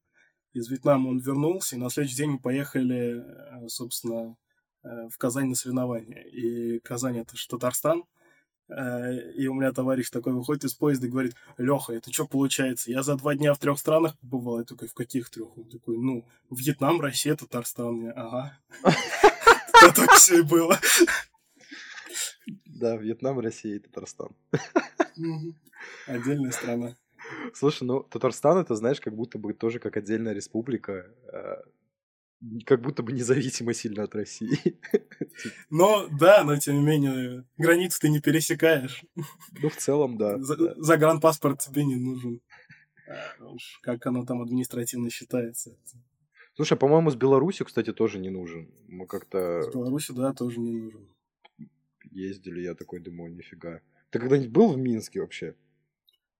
[0.53, 4.37] Из Вьетнама он вернулся, и на следующий день мы поехали, э, собственно,
[4.83, 6.23] э, в Казань на соревнования.
[6.23, 8.03] И Казань— это же Татарстан,
[8.67, 12.91] Э, и у меня товарищ такой выходит из поезда и говорит, Леха, это что получается?
[12.91, 14.59] Я за два дня в трех странах побывал.
[14.59, 15.55] Я такой, в каких трех?
[15.57, 18.05] Он такой, ну, Вьетнам, Россия, Татарстан.
[18.05, 18.57] Я, ага.
[19.95, 20.79] Так все и было.
[22.75, 24.35] Да, Вьетнам, Россия и Татарстан.
[26.07, 26.97] Отдельная страна.
[27.53, 31.09] Слушай, ну Татарстан это, знаешь, как будто бы тоже как отдельная республика.
[31.31, 31.63] Э,
[32.65, 34.77] как будто бы независимо сильно от России.
[35.69, 39.05] Но, да, но тем не менее, границу ты не пересекаешь.
[39.61, 40.37] Ну, в целом, да.
[40.37, 40.73] За, да.
[40.75, 42.41] Загранпаспорт тебе не нужен.
[43.39, 45.77] А уж как оно там административно считается.
[46.55, 48.69] Слушай, по-моему, с Беларусью, кстати, тоже не нужен.
[48.87, 49.61] Мы как-то...
[49.61, 51.07] С Беларусью, да, тоже не нужен.
[52.15, 53.81] Ездили, я такой думаю, нифига.
[54.09, 55.55] Ты когда-нибудь был в Минске вообще?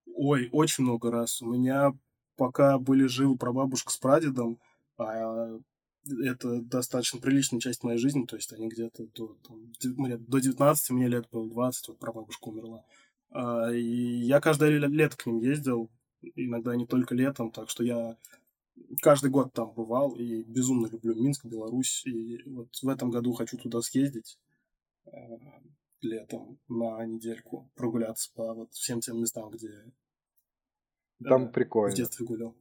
[0.05, 1.41] Ой, очень много раз.
[1.41, 1.93] У меня
[2.37, 4.57] пока были живы прабабушка с прадедом,
[4.97, 5.59] а
[6.23, 11.07] это достаточно приличная часть моей жизни, то есть они где-то до, там, до 19, мне
[11.07, 12.85] лет было 20, вот прабабушка умерла.
[13.31, 15.89] А, и я каждое лето к ним ездил,
[16.21, 18.17] иногда не только летом, так что я
[19.01, 22.05] каждый год там бывал и безумно люблю Минск, Беларусь.
[22.05, 24.37] И вот в этом году хочу туда съездить
[26.01, 29.69] летом на недельку, прогуляться по вот всем тем местам, где
[31.23, 31.93] там э, прикольно.
[31.93, 32.55] в детстве гулял.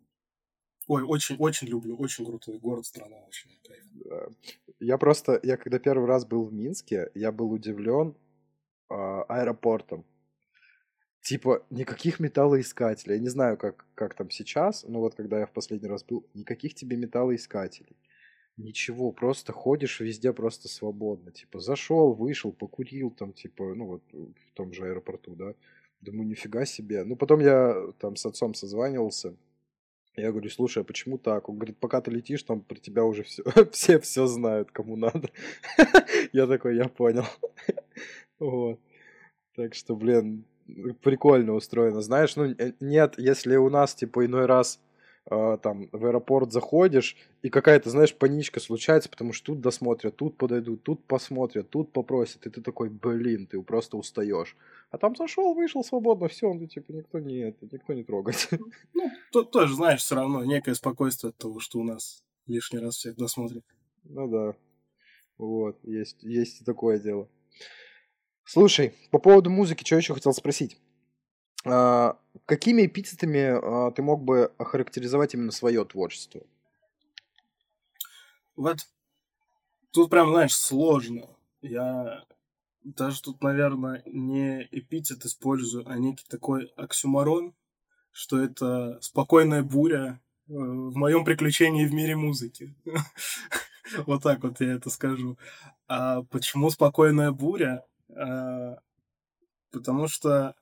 [0.87, 4.37] Ой, очень, очень люблю, очень крутой город, страна, очень кайф.
[4.80, 8.16] Я просто, я когда первый раз был в Минске, я был удивлен
[8.90, 10.04] э, аэропортом.
[11.22, 13.14] Типа, никаких металлоискателей.
[13.14, 16.28] Я не знаю, как, как там сейчас, но вот когда я в последний раз был,
[16.35, 17.96] никаких тебе металлоискателей.
[18.56, 21.32] Ничего, просто ходишь везде просто свободно.
[21.32, 25.54] Типа, зашел, вышел, покурил там, типа, ну вот в том же аэропорту, да.
[26.00, 27.02] Думаю, нифига себе.
[27.04, 29.34] Ну, потом я там с отцом созванивался,
[30.16, 31.48] я говорю, слушай, а почему так?
[31.48, 35.30] Он говорит, пока ты летишь, там про тебя уже все, все все знают, кому надо.
[36.32, 37.24] я такой, я понял.
[38.38, 38.78] вот.
[39.56, 40.44] Так что, блин,
[41.02, 42.00] прикольно устроено.
[42.00, 44.80] Знаешь, ну, э, нет, если у нас, типа, иной раз
[45.30, 50.37] э, там в аэропорт заходишь, и какая-то, знаешь, паничка случается, потому что тут досмотрят, тут
[50.37, 54.56] подойдут, тут посмотрят, тут попросят, и ты такой, блин, ты просто устаешь.
[54.90, 58.48] А там зашел, вышел свободно, все, он типа никто не это, никто не трогает.
[58.94, 62.96] Ну, тут тоже, знаешь, все равно некое спокойствие от того, что у нас лишний раз
[62.96, 63.64] всех досмотрят.
[64.04, 64.54] Ну да.
[65.38, 67.28] Вот, есть, есть и такое дело.
[68.44, 70.78] Слушай, по поводу музыки, что еще хотел спросить.
[71.64, 76.42] А, какими эпитетами а, ты мог бы охарактеризовать именно свое творчество?
[78.57, 78.79] Вот
[79.90, 81.29] тут прям, знаешь, сложно.
[81.62, 82.24] Я
[82.83, 87.55] даже тут, наверное, не эпитет использую, а некий такой оксюмарон,
[88.12, 92.74] что это спокойная буря э, в моем приключении в мире музыки.
[94.07, 95.38] Вот так вот я это скажу.
[95.88, 97.85] А почему спокойная буря?
[98.16, 98.79] А,
[99.70, 100.57] потому что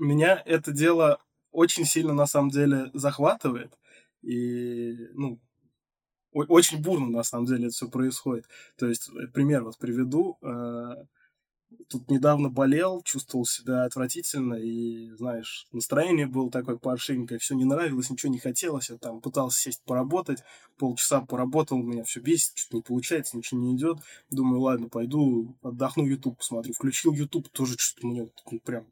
[0.00, 1.18] меня это дело
[1.52, 3.78] очень сильно на самом деле захватывает.
[4.22, 5.40] И, ну,
[6.32, 8.46] очень бурно на самом деле это все происходит.
[8.76, 10.38] То есть, э, пример вот приведу.
[10.42, 11.06] А,
[11.88, 18.10] тут недавно болел, чувствовал себя отвратительно, и, знаешь, настроение было такое паршивенькое, все не нравилось,
[18.10, 20.42] ничего не хотелось, я там пытался сесть поработать,
[20.78, 23.98] полчаса поработал, меня все бесит, что-то не получается, ничего не идет.
[24.30, 26.74] Думаю, ладно, пойду отдохну, YouTube посмотрю.
[26.74, 28.86] Включил YouTube, тоже что-то мне ну, прям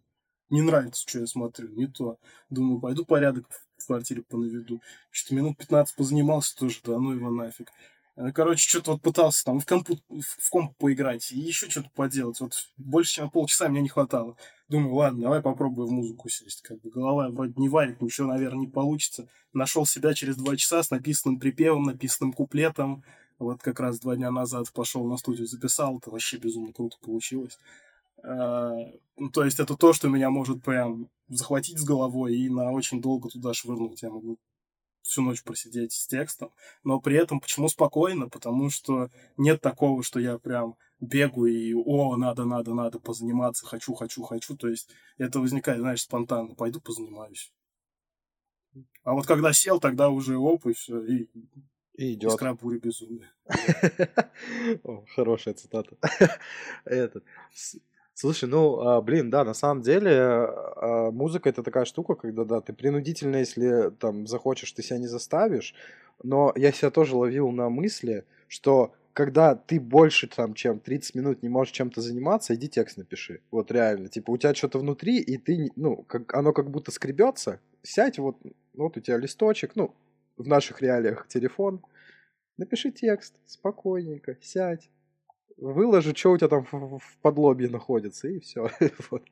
[0.50, 2.18] не нравится, что я смотрю, не то.
[2.50, 4.80] Думаю, пойду порядок в квартире понаведу.
[5.10, 7.70] Что-то минут 15 позанимался тоже, да ну его нафиг.
[8.18, 12.40] Э, короче, что-то вот пытался там в, компу, в комп поиграть и еще что-то поделать.
[12.40, 14.36] Вот больше, чем полчаса мне не хватало.
[14.68, 16.62] Думаю, ладно, давай попробую в музыку сесть.
[16.62, 19.28] Как бы голова вроде не варит, ничего, наверное, не получится.
[19.52, 23.04] Нашел себя через два часа с написанным припевом, написанным куплетом.
[23.38, 25.98] Вот как раз два дня назад пошел на студию, записал.
[25.98, 27.56] Это вообще безумно круто получилось.
[28.22, 28.72] А,
[29.16, 33.00] ну, то есть это то, что меня может прям захватить с головой и на очень
[33.00, 34.02] долго туда швырнуть.
[34.02, 34.38] Я могу
[35.02, 36.52] всю ночь просидеть с текстом,
[36.84, 38.28] но при этом почему спокойно?
[38.28, 43.94] Потому что нет такого, что я прям бегаю и о, надо, надо, надо позаниматься, хочу,
[43.94, 44.56] хочу, хочу.
[44.56, 46.54] То есть это возникает, знаешь, спонтанно.
[46.54, 47.52] Пойду позанимаюсь.
[49.02, 51.30] А вот когда сел, тогда уже оп, и все, и,
[51.94, 52.32] и идет.
[52.32, 53.32] Искра бури безумия.
[55.14, 55.96] Хорошая цитата.
[56.84, 57.24] Этот.
[58.20, 62.60] Слушай, ну, а, блин, да, на самом деле а, музыка это такая штука, когда, да,
[62.60, 65.72] ты принудительно, если там захочешь, ты себя не заставишь,
[66.24, 71.44] но я себя тоже ловил на мысли, что когда ты больше, там, чем 30 минут
[71.44, 73.40] не можешь чем-то заниматься, иди текст напиши.
[73.52, 74.08] Вот реально.
[74.08, 77.60] Типа, у тебя что-то внутри, и ты, ну, как, оно как будто скребется.
[77.84, 78.36] Сядь, вот,
[78.74, 79.94] вот у тебя листочек, ну,
[80.36, 81.82] в наших реалиях телефон.
[82.56, 84.90] Напиши текст спокойненько, сядь,
[85.58, 88.70] выложу, что у тебя там в, в подлобье находится, и все.
[89.10, 89.24] вот.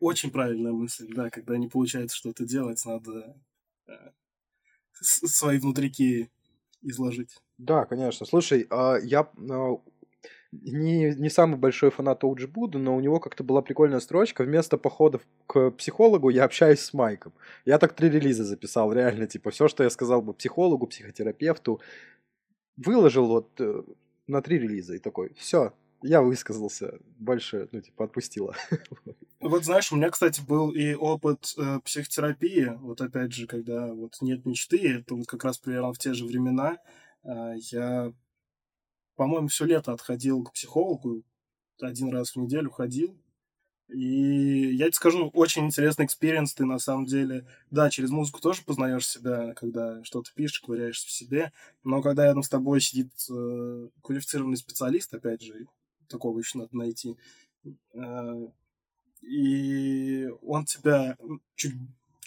[0.00, 3.36] Очень правильная мысль, да, когда не получается что-то делать, надо
[3.86, 3.92] э,
[4.92, 6.30] свои внутрики
[6.82, 7.40] изложить.
[7.56, 8.26] Да, конечно.
[8.26, 9.80] Слушай, а я а,
[10.52, 14.44] не, не самый большой фанат Оуджи Буду, но у него как-то была прикольная строчка.
[14.44, 17.32] Вместо походов к психологу я общаюсь с Майком.
[17.64, 21.80] Я так три релиза записал, реально, типа, все, что я сказал бы психологу, психотерапевту,
[22.76, 23.82] выложил вот э,
[24.28, 28.54] на три релиза и такой, все, я высказался, больше, ну, типа, отпустила.
[29.40, 34.16] Вот знаешь, у меня, кстати, был и опыт э, психотерапии, вот опять же, когда вот
[34.20, 36.78] нет мечты, это вот как раз примерно в те же времена,
[37.22, 38.12] э, я,
[39.14, 41.22] по-моему, все лето отходил к психологу,
[41.80, 43.16] один раз в неделю ходил,
[43.88, 47.46] и я тебе скажу, очень интересный experience ты на самом деле.
[47.70, 51.52] Да, через музыку тоже познаешь себя, когда что-то пишешь, ковыряешься в себе.
[51.84, 55.66] Но когда рядом с тобой сидит э, квалифицированный специалист, опять же,
[56.06, 57.16] такого еще надо найти,
[57.94, 58.48] э,
[59.22, 61.16] и он тебя
[61.54, 61.74] чуть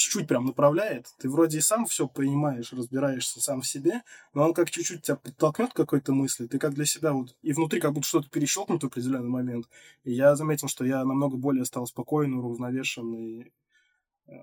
[0.01, 1.07] чуть-чуть прям направляет.
[1.19, 5.15] Ты вроде и сам все понимаешь, разбираешься сам в себе, но он как чуть-чуть тебя
[5.15, 8.83] подтолкнет к какой-то мысли, ты как для себя вот и внутри как будто что-то перещелкнут
[8.83, 9.69] в определенный момент.
[10.03, 13.51] И я заметил, что я намного более стал спокойным, уравновешен и
[14.27, 14.33] э,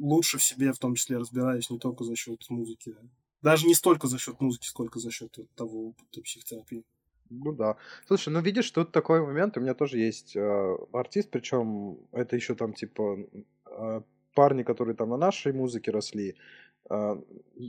[0.00, 2.94] лучше в себе в том числе разбираюсь не только за счет музыки.
[3.42, 6.84] Даже не столько за счет музыки, сколько за счет того опыта психотерапии.
[7.30, 7.76] Ну да.
[8.06, 12.54] Слушай, ну видишь, тут такой момент, у меня тоже есть э, артист, причем это еще
[12.54, 13.18] там типа
[14.34, 16.36] парни, которые там на нашей музыке росли.
[16.90, 17.16] Э,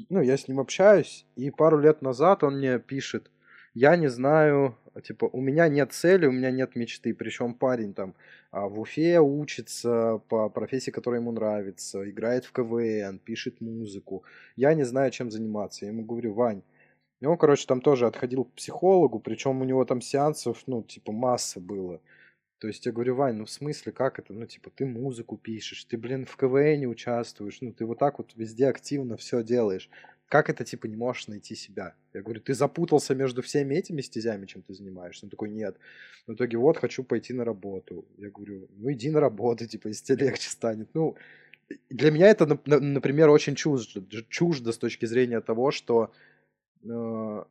[0.10, 3.32] ну, я с ним общаюсь, и пару лет назад он мне пишет,
[3.74, 7.13] я не знаю, типа, у меня нет цели, у меня нет мечты.
[7.13, 8.15] Причем парень там
[8.52, 14.24] а, в Уфе учится по профессии, которая ему нравится, играет в КВН, пишет музыку.
[14.56, 15.86] Я не знаю, чем заниматься.
[15.86, 16.63] Я ему говорю, Вань,
[17.20, 21.12] и он, короче, там тоже отходил к психологу, причем у него там сеансов, ну, типа,
[21.12, 22.00] масса было.
[22.60, 24.34] То есть я говорю, Вань, ну в смысле, как это?
[24.34, 28.34] Ну, типа, ты музыку пишешь, ты, блин, в КВН участвуешь, ну, ты вот так вот
[28.36, 29.89] везде активно все делаешь.
[30.28, 31.96] Как это, типа, не можешь найти себя?
[32.13, 35.26] Я говорю, ты запутался между всеми этими стезями, чем ты занимаешься?
[35.26, 35.78] Он такой, нет.
[36.26, 38.05] В итоге, вот, хочу пойти на работу.
[38.18, 40.89] Я говорю, ну, иди на работу, типа, если тебе легче станет.
[40.93, 41.16] Ну,
[41.89, 46.12] для меня это, например, очень чуждо, чуждо с точки зрения того, что
[46.84, 47.43] э,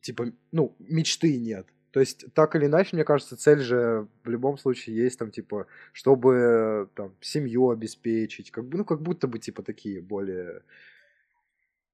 [0.00, 1.66] типа, ну, мечты нет.
[1.92, 5.66] То есть, так или иначе, мне кажется, цель же в любом случае есть, там, типа,
[5.92, 10.62] чтобы, там, семью обеспечить, как бы, ну, как будто бы, типа, такие более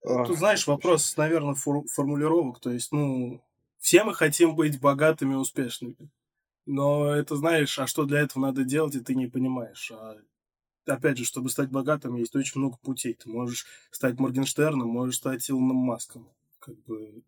[0.03, 2.61] Тут, знаешь, вопрос, наверное, фор- формулировок.
[2.61, 3.43] То есть, ну,
[3.79, 5.97] все мы хотим быть богатыми и успешными.
[6.65, 9.91] Но это, знаешь, а что для этого надо делать, и ты не понимаешь.
[9.93, 10.17] А
[10.87, 13.15] опять же, чтобы стать богатым, есть очень много путей.
[13.15, 16.29] Ты можешь стать Моргенштерном, можешь стать Илоном Маском.
[16.61, 17.23] Как бы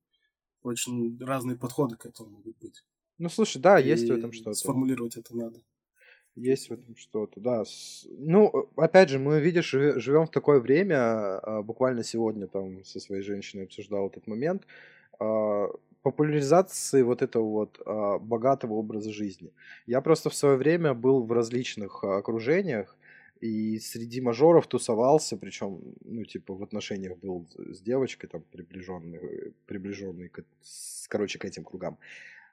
[0.63, 2.85] очень разные подходы к этому могут быть.
[3.19, 4.55] Ну, слушай, да, и есть в этом что-то.
[4.55, 5.61] Сформулировать это надо.
[6.35, 7.65] Есть в этом что-то, да.
[8.11, 13.23] Ну, опять же, мы, видишь, живем в такое время, а, буквально сегодня там со своей
[13.23, 14.65] женщиной обсуждал этот момент,
[15.19, 15.69] а,
[16.03, 19.53] популяризации вот этого вот а, богатого образа жизни.
[19.87, 22.97] Я просто в свое время был в различных окружениях,
[23.41, 30.29] и среди мажоров тусовался, причем, ну, типа, в отношениях был с девочкой, там, приближенной, приближенной
[30.29, 30.45] к,
[31.09, 31.99] короче, к этим кругам.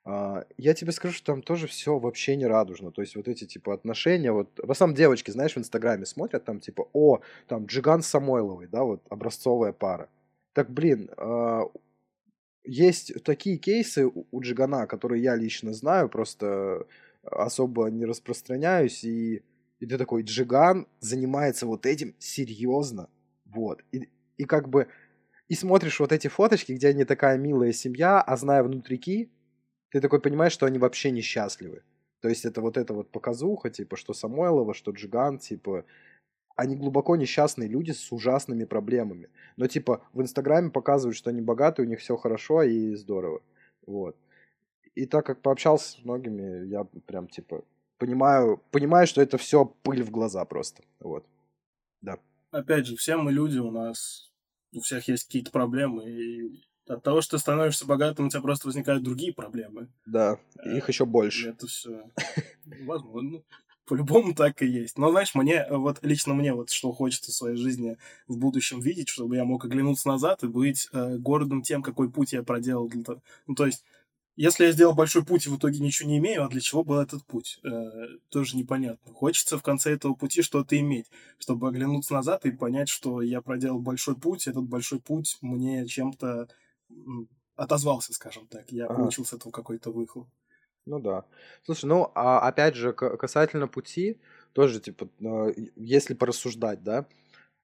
[0.05, 2.91] А, я тебе скажу, что там тоже все вообще не радужно.
[2.91, 6.59] То есть вот эти типа отношения, вот в основном девочки, знаешь, в Инстаграме смотрят там
[6.59, 10.09] типа, о, там Джиган Самойловый, да, вот образцовая пара.
[10.53, 11.63] Так, блин, а,
[12.63, 16.85] есть такие кейсы у Джигана, которые я лично знаю, просто
[17.23, 19.41] особо не распространяюсь, и,
[19.85, 23.07] и ты такой, Джиган занимается вот этим серьезно,
[23.45, 23.83] вот.
[23.91, 24.87] И, и как бы,
[25.47, 29.29] и смотришь вот эти фоточки, где они такая милая семья, а зная внутрики,
[29.91, 31.83] ты такой понимаешь, что они вообще несчастливы.
[32.19, 35.85] То есть это вот эта вот показуха, типа, что Самойлова, что Джиган, типа,
[36.55, 39.29] они глубоко несчастные люди с ужасными проблемами.
[39.55, 43.43] Но, типа, в Инстаграме показывают, что они богатые, у них все хорошо и здорово.
[43.85, 44.17] Вот.
[44.95, 47.63] И так как пообщался с многими, я прям, типа,
[47.97, 50.83] понимаю, понимаю, что это все пыль в глаза просто.
[50.99, 51.25] Вот.
[52.01, 52.19] Да.
[52.51, 54.31] Опять же, все мы люди, у нас
[54.73, 58.67] у всех есть какие-то проблемы, и от того, что ты становишься богатым, у тебя просто
[58.67, 59.89] возникают другие проблемы.
[60.05, 61.49] Да, э, их еще больше.
[61.49, 62.11] Это все.
[62.85, 63.41] Возможно.
[63.85, 64.97] По-любому так и есть.
[64.97, 69.09] Но знаешь, мне, вот лично мне вот что хочется в своей жизни в будущем видеть,
[69.09, 72.87] чтобы я мог оглянуться назад и быть э, городом тем, какой путь я проделал.
[72.87, 73.21] Для того.
[73.47, 73.83] Ну, то есть,
[74.35, 76.99] если я сделал большой путь и в итоге ничего не имею, а для чего был
[76.99, 77.59] этот путь?
[77.63, 77.89] Э,
[78.29, 79.13] тоже непонятно.
[79.13, 83.79] Хочется в конце этого пути что-то иметь, чтобы оглянуться назад и понять, что я проделал
[83.79, 86.49] большой путь, этот большой путь мне чем-то
[87.55, 88.71] отозвался, скажем так.
[88.71, 88.95] Я ага.
[88.95, 90.27] получил с этого какой-то выхлоп.
[90.85, 91.25] Ну да.
[91.63, 94.19] Слушай, ну а опять же, касательно пути,
[94.53, 97.07] тоже, типа, а, если порассуждать, да,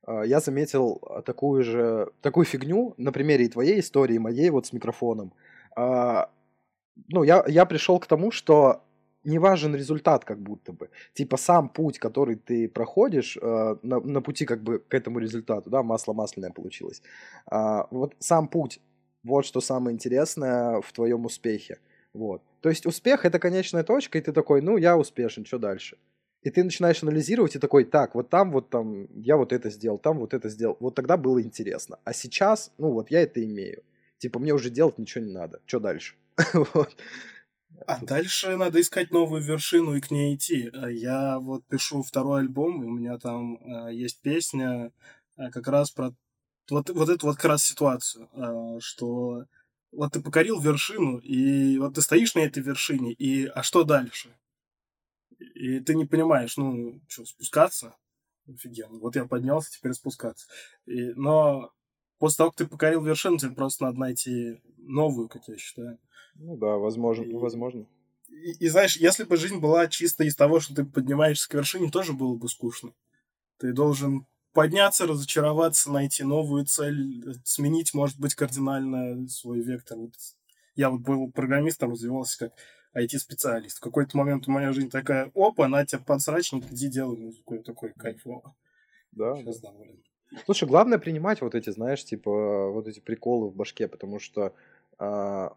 [0.03, 4.67] а, я заметил такую же, такую фигню на примере и твоей истории, и моей вот
[4.67, 5.34] с микрофоном.
[7.08, 8.84] Ну, я, я пришел к тому, что
[9.24, 10.89] не важен результат как будто бы.
[11.14, 15.84] Типа сам путь, который ты проходишь на, на пути как бы к этому результату, да,
[15.84, 17.04] масло масляное получилось.
[17.50, 18.82] Вот сам путь
[19.24, 21.78] вот что самое интересное в твоем успехе.
[22.14, 22.42] Вот.
[22.62, 25.98] То есть успех это конечная точка, и ты такой, ну, я успешен, что дальше?
[26.42, 30.00] И ты начинаешь анализировать и такой, так, вот там, вот там, я вот это сделал,
[30.00, 30.76] там вот это сделал.
[30.80, 32.00] Вот тогда было интересно.
[32.04, 33.84] А сейчас, ну вот я это имею.
[34.18, 35.62] Типа мне уже делать ничего не надо.
[35.68, 36.16] Что дальше?
[37.88, 40.69] А дальше надо искать новую вершину и к ней идти.
[40.73, 44.91] А я вот пишу второй альбом, и у меня там э, есть песня
[45.36, 46.13] э, как раз про
[46.69, 49.45] вот, вот эту вот как раз ситуацию, а, что
[49.91, 54.36] вот ты покорил вершину, и вот ты стоишь на этой вершине, и а что дальше?
[55.38, 57.95] И ты не понимаешь, ну, что, спускаться?
[58.47, 58.99] Офигенно.
[58.99, 60.47] Вот я поднялся, теперь спускаться.
[60.86, 61.71] И, но
[62.22, 65.97] после того, как ты покорил вершину, тебе просто надо найти новую, как я считаю.
[66.36, 67.88] Ну да, возможно, и, возможно.
[68.30, 71.89] И, и знаешь, если бы жизнь была чисто из того, что ты поднимаешься к вершине,
[71.89, 72.93] тоже было бы скучно.
[73.57, 79.97] Ты должен подняться, разочароваться, найти новую цель, сменить, может быть, кардинально свой вектор.
[79.97, 80.13] Вот
[80.76, 82.53] я вот был программистом, развивался как
[82.95, 83.78] IT-специалист.
[83.78, 87.55] В какой-то момент у моя жизнь такая, опа, на тебя подсрачник, иди делай музыку.
[87.55, 88.55] Я такой, кайфово.
[89.11, 89.36] Да.
[89.38, 89.72] Сейчас да.
[89.72, 90.03] доволен.
[90.45, 94.53] Слушай, главное принимать вот эти, знаешь, типа, вот эти приколы в башке, потому что
[94.97, 95.55] а,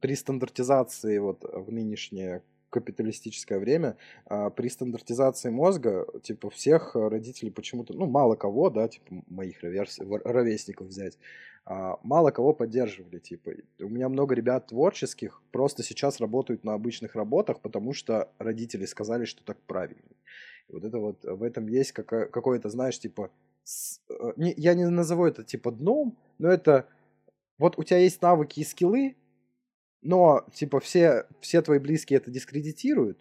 [0.00, 7.94] при стандартизации вот в нынешнее капиталистическое время, а при стандартизации мозга, типа, всех родителей почему-то,
[7.94, 11.18] ну, мало кого, да, типа, моих ровесников взять,
[11.66, 13.52] а, мало кого поддерживали, типа.
[13.80, 19.26] У меня много ребят творческих просто сейчас работают на обычных работах, потому что родители сказали,
[19.26, 20.16] что так правильнее.
[20.68, 23.30] И вот это вот, в этом есть какое-то, знаешь, типа,
[24.08, 26.88] э, я не назову это, типа, дном, но это,
[27.58, 29.16] вот у тебя есть навыки и скиллы,
[30.02, 33.18] но, типа, все, все твои близкие это дискредитируют,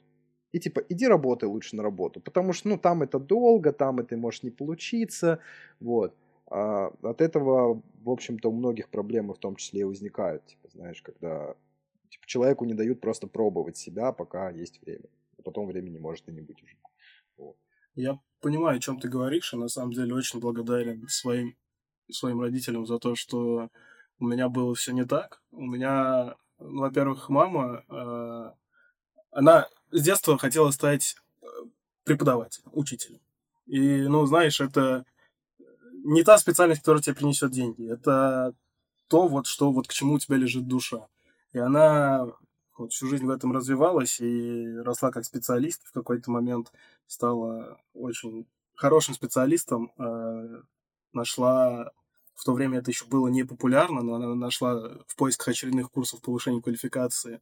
[0.51, 4.17] и, типа, иди работай лучше на работу, потому что, ну, там это долго, там это
[4.17, 5.39] может не получиться,
[5.79, 6.15] вот.
[6.47, 11.01] А от этого, в общем-то, у многих проблемы в том числе и возникают, типа, знаешь,
[11.01, 11.55] когда
[12.09, 15.09] типа, человеку не дают просто пробовать себя, пока есть время.
[15.37, 16.75] А потом времени может и не быть уже.
[17.37, 17.57] Вот.
[17.95, 21.55] Я понимаю, о чем ты говоришь, и на самом деле очень благодарен своим
[22.11, 23.69] своим родителям за то, что
[24.19, 25.41] у меня было все не так.
[25.49, 28.51] У меня, ну, во-первых, мама, э,
[29.31, 31.45] она с детства хотела стать э,
[32.03, 33.19] преподавателем, учителем.
[33.65, 35.05] И, ну, знаешь, это
[36.03, 37.91] не та специальность, которая тебе принесет деньги.
[37.91, 38.53] Это
[39.07, 41.07] то, вот, что, вот к чему у тебя лежит душа.
[41.51, 42.27] И она
[42.77, 45.81] вот, всю жизнь в этом развивалась и росла как специалист.
[45.85, 46.71] В какой-то момент
[47.07, 49.91] стала очень хорошим специалистом.
[49.97, 50.61] Э,
[51.13, 51.91] нашла
[52.35, 54.75] в то время это еще было не популярно, но она нашла
[55.07, 57.41] в поисках очередных курсов повышения квалификации,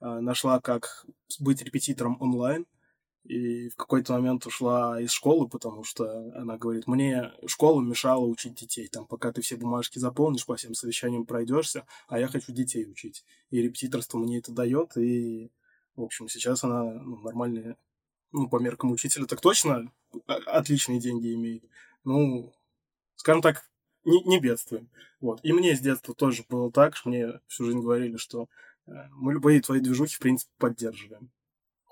[0.00, 1.06] э, нашла, как
[1.40, 2.66] быть репетитором онлайн,
[3.24, 6.04] и в какой-то момент ушла из школы, потому что
[6.36, 10.74] она говорит, мне школа мешала учить детей, там, пока ты все бумажки заполнишь, по всем
[10.74, 13.24] совещаниям пройдешься, а я хочу детей учить.
[13.50, 15.50] И репетиторство мне это дает, и,
[15.96, 17.78] в общем, сейчас она ну, нормальная,
[18.30, 19.90] ну, по меркам учителя, так точно
[20.26, 21.64] отличные деньги имеет.
[22.04, 22.52] Ну,
[23.16, 23.70] скажем так,
[24.04, 24.90] не, не бедствуем.
[25.20, 25.40] Вот.
[25.42, 28.48] И мне с детства тоже было так, мне всю жизнь говорили, что
[28.86, 31.30] э, мы любые твои движухи, в принципе, поддерживаем.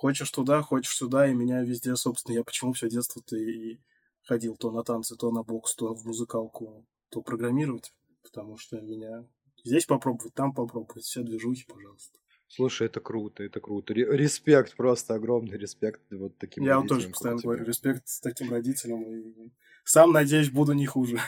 [0.03, 3.79] Хочешь туда, хочешь сюда, и меня везде, собственно, я почему все детство-то и
[4.25, 7.95] ходил то на танцы, то на бокс, то в музыкалку, то программировать,
[8.25, 9.25] потому что меня
[9.63, 12.19] здесь попробовать, там попробовать, все движухи, пожалуйста.
[12.49, 13.95] Слушай, это круто, это круто.
[13.95, 19.05] Респект, просто огромный респект вот таким Я тоже постоянно говорю, респект с таким родителям.
[19.05, 19.53] И
[19.85, 21.21] сам, надеюсь, буду не хуже.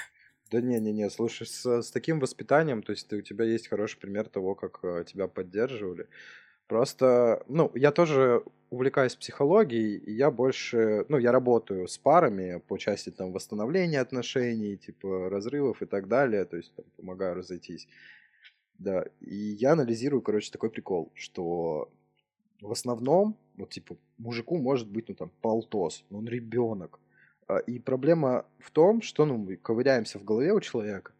[0.50, 4.28] Да не-не-не, слушай, с, с таким воспитанием, то есть ты, у тебя есть хороший пример
[4.28, 6.08] того, как э, тебя поддерживали.
[6.74, 12.78] Просто, ну, я тоже увлекаюсь психологией, и я больше, ну, я работаю с парами по
[12.78, 17.86] части там восстановления отношений, типа разрывов и так далее, то есть там, помогаю разойтись.
[18.76, 21.92] Да, и я анализирую, короче, такой прикол, что
[22.60, 26.98] в основном, вот типа, мужику может быть, ну там, полтос, но он ребенок.
[27.46, 31.12] А, и проблема в том, что ну, мы ковыряемся в голове у человека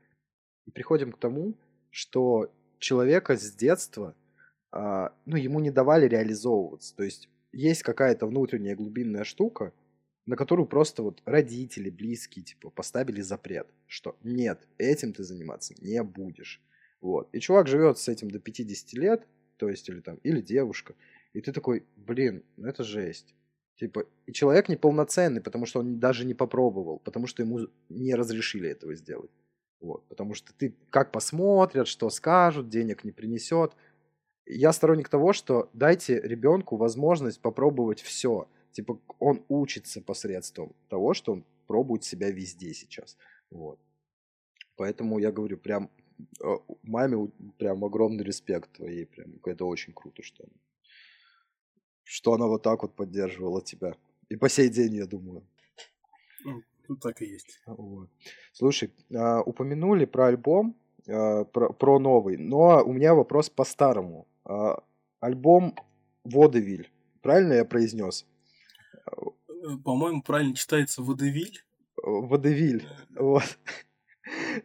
[0.66, 1.55] и приходим к тому,
[1.92, 2.50] что
[2.80, 4.16] человека с детства,
[4.75, 6.97] ну, ему не давали реализовываться.
[6.97, 9.72] То есть есть какая-то внутренняя глубинная штука,
[10.27, 16.03] на которую просто вот родители, близкие, типа, поставили запрет, что нет, этим ты заниматься не
[16.03, 16.62] будешь.
[17.01, 17.29] Вот.
[17.33, 19.27] И чувак живет с этим до 50 лет,
[19.59, 20.95] то есть, или там, или девушка,
[21.35, 23.35] и ты такой, блин, ну это жесть.
[23.77, 28.70] Типа, и человек неполноценный, потому что он даже не попробовал, потому что ему не разрешили
[28.70, 29.31] этого сделать.
[29.81, 33.72] Вот, потому что ты как посмотрят, что скажут, денег не принесет.
[34.47, 38.47] Я сторонник того, что дайте ребенку возможность попробовать все.
[38.72, 43.16] Типа, он учится посредством того, что он пробует себя везде сейчас.
[43.51, 43.78] Вот.
[44.76, 45.90] Поэтому я говорю, прям
[46.42, 46.47] э,
[46.82, 49.07] маме прям огромный респект твоей.
[49.07, 50.45] Прям это очень круто, что
[52.05, 53.95] что она вот так вот поддерживала тебя.
[54.28, 55.42] И по сей день, я думаю.
[56.45, 57.61] Ну, тут так и есть.
[57.66, 58.09] Вот.
[58.53, 60.76] Слушай, а, упомянули про альбом,
[61.09, 64.26] а, про, про новый, но у меня вопрос по-старому.
[64.26, 64.34] А,
[65.20, 65.74] альбом
[66.24, 66.90] Водевиль,
[67.22, 68.26] правильно я произнес?
[69.07, 71.64] Э, по-моему, правильно читается Водевиль.
[71.97, 72.86] Водевиль,
[73.16, 73.59] вот.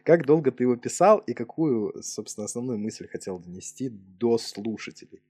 [0.04, 5.22] Как долго ты его писал и какую, собственно, основную мысль хотел донести до слушателей?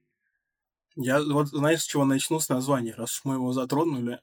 [0.95, 4.19] Я вот, знаешь, с чего начну с названия, раз уж мы его затронули.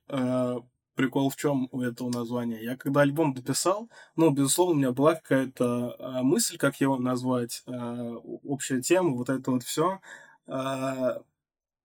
[0.99, 2.61] Прикол в чем у этого названия?
[2.61, 7.63] Я когда альбом дописал, ну, безусловно, у меня была какая-то э, мысль, как его назвать,
[7.69, 7.73] э,
[8.43, 10.01] общая тема, вот это вот все.
[10.49, 11.21] Э,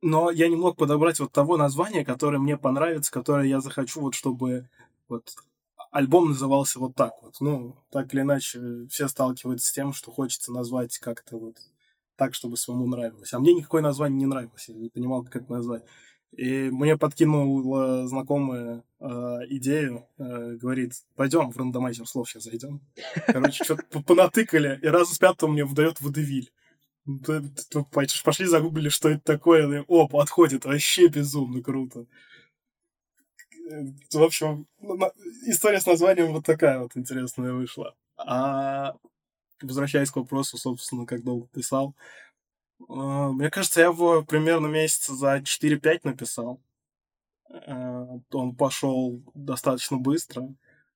[0.01, 4.15] но я не мог подобрать вот того названия, которое мне понравится, которое я захочу, вот
[4.15, 4.67] чтобы
[5.07, 5.35] вот
[5.91, 7.35] альбом назывался вот так вот.
[7.39, 11.57] Ну, так или иначе, все сталкиваются с тем, что хочется назвать как-то вот
[12.15, 13.31] так, чтобы самому нравилось.
[13.33, 15.83] А мне никакое название не нравилось, я не понимал, как это назвать.
[16.35, 19.05] И мне подкинула знакомая э,
[19.49, 22.81] идею, э, говорит, пойдем в рандомайзер слов сейчас зайдем.
[23.27, 26.51] Короче, что-то понатыкали, и раз с пятого мне выдает водевиль.
[28.23, 29.83] Пошли загуглили, что это такое.
[29.87, 32.05] О, подходит, вообще безумно круто.
[34.11, 34.67] В общем,
[35.45, 37.95] история с названием вот такая вот интересная вышла.
[38.17, 38.95] А
[39.61, 41.97] возвращаясь к вопросу, собственно, как долго писал, а,
[42.79, 46.61] мне кажется, я его примерно месяца за 4-5 написал.
[47.49, 50.53] А, он пошел достаточно быстро.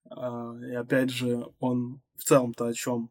[0.09, 3.09] А, и опять же, он в целом-то о чем?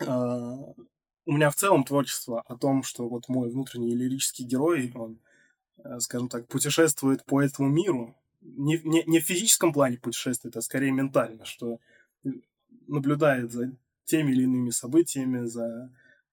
[0.00, 5.18] У меня в целом творчество о том, что вот мой внутренний лирический герой, он,
[5.98, 8.16] скажем так, путешествует по этому миру.
[8.40, 11.80] Не, не, не в физическом плане путешествует, а скорее ментально, что
[12.86, 13.72] наблюдает за
[14.04, 15.88] теми или иными событиями, за э,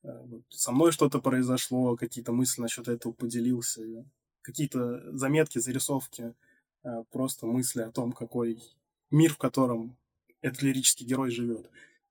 [0.06, 3.82] вот, со мной что-то произошло, какие-то мысли насчет этого поделился,
[4.42, 6.34] какие-то заметки, зарисовки,
[6.84, 8.62] э, просто мысли о том, какой
[9.10, 9.98] мир, в котором
[10.42, 11.70] этот лирический герой живет.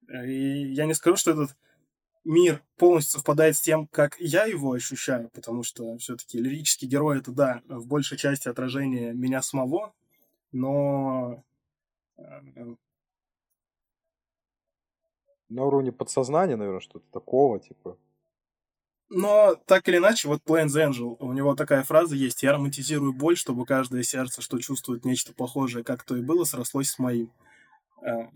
[0.08, 1.56] И я не скажу, что этот
[2.24, 7.30] мир полностью совпадает с тем, как я его ощущаю, потому что все-таки лирический герой это
[7.30, 9.94] да, в большей части отражение меня самого,
[10.52, 11.44] но
[12.16, 12.22] э,
[15.48, 17.98] на уровне подсознания, наверное, что-то такого, типа.
[19.10, 23.36] Но так или иначе, вот Plains Angel, у него такая фраза есть, я романтизирую боль,
[23.36, 27.32] чтобы каждое сердце, что чувствует нечто похожее, как то и было, срослось с моим.
[28.02, 28.28] Э,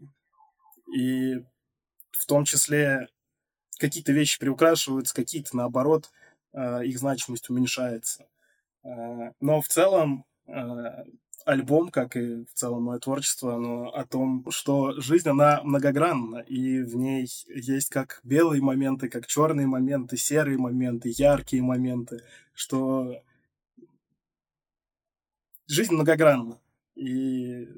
[0.94, 1.36] и
[2.12, 3.08] в том числе
[3.78, 6.10] какие-то вещи приукрашиваются, какие-то, наоборот,
[6.52, 8.28] э, их значимость уменьшается.
[8.84, 10.24] Э, но в целом
[11.48, 16.82] альбом, как и в целом мое творчество, оно о том, что жизнь, она многогранна, и
[16.82, 22.20] в ней есть как белые моменты, как черные моменты, серые моменты, яркие моменты,
[22.52, 23.22] что
[25.66, 26.60] жизнь многогранна.
[26.96, 27.68] И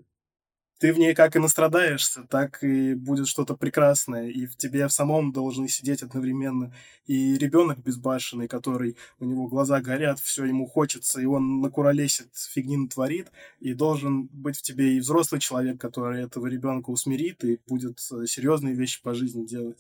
[0.80, 4.92] ты в ней как и настрадаешься, так и будет что-то прекрасное, и в тебе в
[4.92, 6.74] самом должны сидеть одновременно
[7.06, 12.78] и ребенок безбашенный, который у него глаза горят, все ему хочется, и он накуролесит, фигни
[12.78, 18.00] натворит, и должен быть в тебе и взрослый человек, который этого ребенка усмирит и будет
[18.12, 19.78] э, серьезные вещи по жизни делать.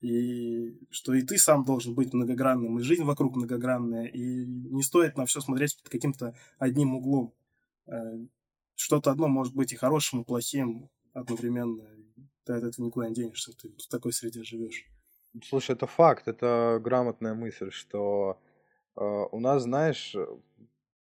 [0.00, 5.16] И что и ты сам должен быть многогранным, и жизнь вокруг многогранная, и не стоит
[5.16, 7.32] на все смотреть под каким-то одним углом
[7.86, 8.26] э,
[8.80, 11.84] что-то одно может быть и хорошим, и плохим одновременно.
[12.44, 14.86] Ты от этого никуда не денешься, ты в такой среде живешь.
[15.44, 18.40] Слушай, это факт, это грамотная мысль, что
[18.96, 20.16] э, у нас, знаешь,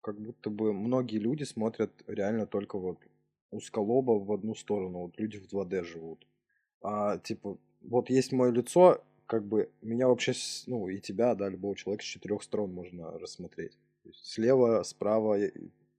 [0.00, 2.98] как будто бы многие люди смотрят реально только вот
[3.50, 6.26] узколобо в одну сторону, вот люди в 2D живут.
[6.82, 10.32] А, типа, вот есть мое лицо, как бы меня вообще,
[10.66, 13.78] ну, и тебя, да, любого человека с четырех сторон можно рассмотреть.
[14.12, 15.38] Слева, справа,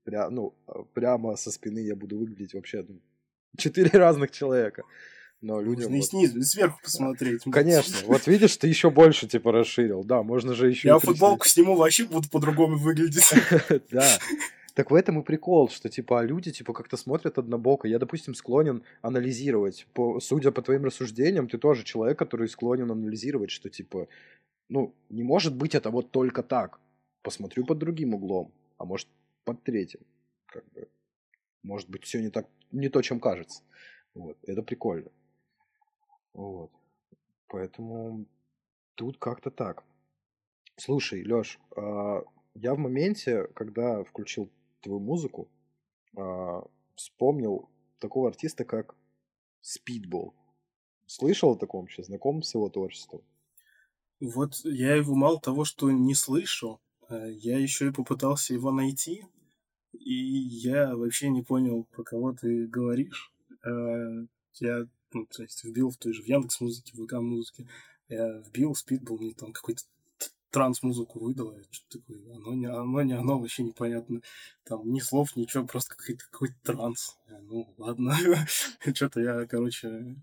[0.06, 3.00] пря, ну, а, прямо со спины я буду выглядеть вообще ну,
[3.58, 4.84] четыре разных человека.
[5.42, 5.92] Но людям...
[5.92, 6.04] Можно вот...
[6.04, 7.42] и снизу, и сверху посмотреть.
[7.50, 7.94] Конечно.
[8.06, 10.04] Вот видишь, ты еще больше, типа, расширил.
[10.04, 10.88] Да, можно же еще...
[10.88, 13.34] Я футболку сниму, вообще буду по-другому выглядеть.
[13.90, 14.18] Да.
[14.74, 17.88] Так в этом и прикол, что, типа, люди, типа, как-то смотрят однобоко.
[17.88, 19.86] Я, допустим, склонен анализировать.
[19.94, 24.06] По, судя по твоим рассуждениям, ты тоже человек, который склонен анализировать, что, типа,
[24.68, 26.78] ну, не может быть это вот только так.
[27.22, 28.52] Посмотрю под другим углом.
[28.76, 29.08] А может,
[29.46, 30.00] под третьим.
[30.46, 30.90] Как бы,
[31.62, 33.62] может быть, все не так, не то, чем кажется.
[34.12, 34.36] Вот.
[34.42, 35.10] Это прикольно.
[36.34, 36.70] Вот.
[37.46, 38.26] Поэтому
[38.96, 39.84] тут как-то так.
[40.76, 42.24] Слушай, Лёш, а,
[42.54, 45.48] я в моменте, когда включил твою музыку,
[46.16, 46.66] а,
[46.96, 48.96] вспомнил такого артиста, как
[49.62, 50.34] Speedball.
[51.06, 52.02] Слышал о таком вообще?
[52.02, 53.22] Знаком с его творчеством?
[54.18, 59.24] Вот я его мало того, что не слышал, а я еще и попытался его найти,
[59.96, 63.32] и я вообще не понял, про кого ты говоришь.
[63.64, 64.26] Э,
[64.60, 67.68] я, ну, то есть, вбил в той же в Яндекс музыке, в ВК музыке.
[68.08, 69.82] Я вбил Speedball, мне там какой-то
[70.50, 74.22] транс-музыку выдало, что такое, оно не, оно не оно, вообще непонятно.
[74.64, 77.18] Там ни слов, ничего, просто какой-то какой транс.
[77.42, 78.16] Ну, ладно.
[78.94, 80.16] Что-то я, короче,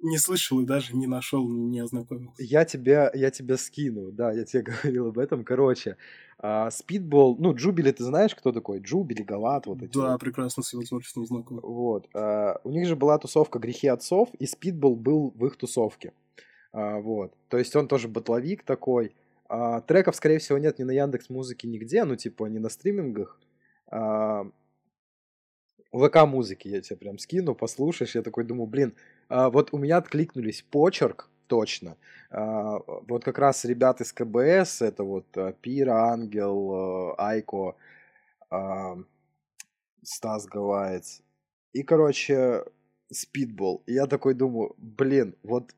[0.00, 2.42] не слышал и даже не нашел, не ознакомился.
[2.42, 5.44] Я тебя, я тебя скину, да, я тебе говорил об этом.
[5.44, 5.96] Короче,
[6.70, 8.80] Спидбол, ну, Джубили, ты знаешь, кто такой?
[8.80, 9.96] Джубили, Галат, вот эти.
[9.96, 10.20] Да, вот.
[10.20, 11.60] прекрасно с его творчеством знаком.
[11.62, 12.08] Вот.
[12.14, 16.12] А, у них же была тусовка «Грехи отцов», и Спидбол был в их тусовке.
[16.72, 17.32] А, вот.
[17.48, 19.14] То есть он тоже батловик такой.
[19.48, 23.40] А, треков, скорее всего, нет ни на Яндекс Музыке, нигде, ну, типа, не на стримингах.
[23.88, 24.44] А,
[25.92, 28.14] ВК музыки я тебе прям скину, послушаешь.
[28.14, 28.94] Я такой думаю, блин,
[29.28, 31.96] а, вот у меня откликнулись почерк, точно.
[32.30, 32.78] А,
[33.08, 37.76] вот как раз ребят из КБС, это вот а, Пира, Ангел, Айко,
[40.02, 41.22] Стас Гавайец.
[41.72, 42.64] И, короче,
[43.12, 43.82] Спидбол.
[43.86, 45.74] Я такой думаю, блин, вот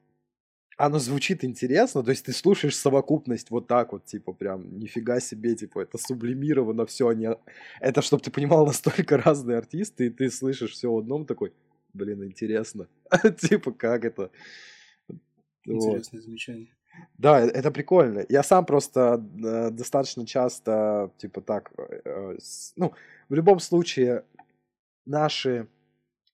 [0.78, 5.56] оно звучит интересно, то есть ты слушаешь совокупность вот так вот, типа, прям, нифига себе,
[5.56, 7.36] типа, это сублимировано все, не...
[7.80, 11.52] это, чтобы ты понимал, настолько разные артисты, и ты слышишь все в одном такой,
[11.92, 12.86] блин, интересно,
[13.38, 14.30] типа, как это?
[15.76, 16.24] Интересное вот.
[16.24, 16.74] замечание.
[17.16, 18.24] Да, э, это прикольно.
[18.28, 22.36] Я сам просто э, достаточно часто, типа так, э,
[22.76, 22.92] ну,
[23.28, 24.24] в любом случае,
[25.06, 25.68] наши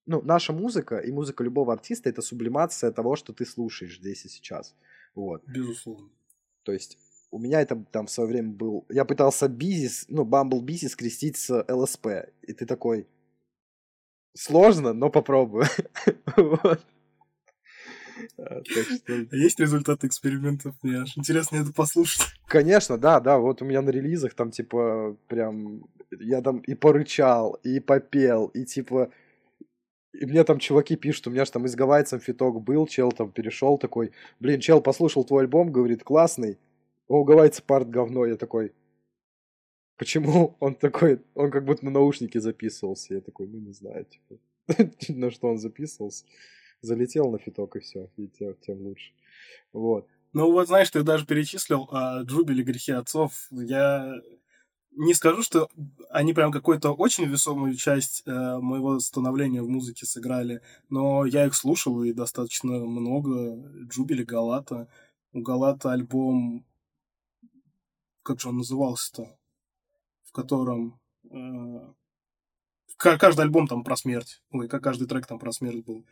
[0.06, 4.28] ну, наша музыка и музыка любого артиста это сублимация того, что ты слушаешь здесь и
[4.28, 4.74] сейчас.
[5.14, 5.42] Вот.
[5.46, 6.10] Безусловно.
[6.62, 6.98] То есть
[7.30, 8.84] у меня это там в свое время был...
[8.88, 12.06] Я пытался Beezy с, ну, Bumble Beezy скрестить с ЛСП.
[12.42, 13.08] И ты такой...
[14.36, 15.64] Сложно, но попробую.
[16.36, 16.84] вот.
[18.38, 18.62] А,
[19.32, 20.74] есть результаты экспериментов?
[20.82, 22.22] Мне аж интересно это послушать.
[22.46, 23.38] Конечно, да, да.
[23.38, 25.84] Вот у меня на релизах там, типа, прям...
[26.20, 29.10] Я там и порычал, и попел, и, типа,
[30.12, 33.10] И мне там чуваки пишут, у меня же там и с гавайцем фиток был, чел
[33.10, 36.58] там перешел такой, блин, чел послушал твой альбом, говорит, классный,
[37.08, 38.72] а у гавайца парт говно, я такой,
[39.96, 44.38] почему он такой, он как будто на наушники записывался, я такой, ну не знаю, типа,
[45.08, 46.24] на что он записывался,
[46.84, 49.12] залетел на фиток и все, и тем, тем лучше,
[49.72, 50.06] вот.
[50.32, 54.20] Ну вот, знаешь, ты даже перечислил а, Джубили грехи отцов, я
[54.96, 55.68] не скажу, что
[56.10, 61.54] они прям какую-то очень весомую часть э, моего становления в музыке сыграли, но я их
[61.54, 63.56] слушал и достаточно много.
[63.88, 64.88] Джубили, Галата.
[65.32, 66.64] У Галата альбом...
[68.22, 69.36] Как же он назывался-то?
[70.22, 71.00] В котором...
[71.30, 71.92] Э,
[72.96, 74.42] каждый альбом там про смерть.
[74.50, 76.06] Ой, как каждый трек там про смерть был.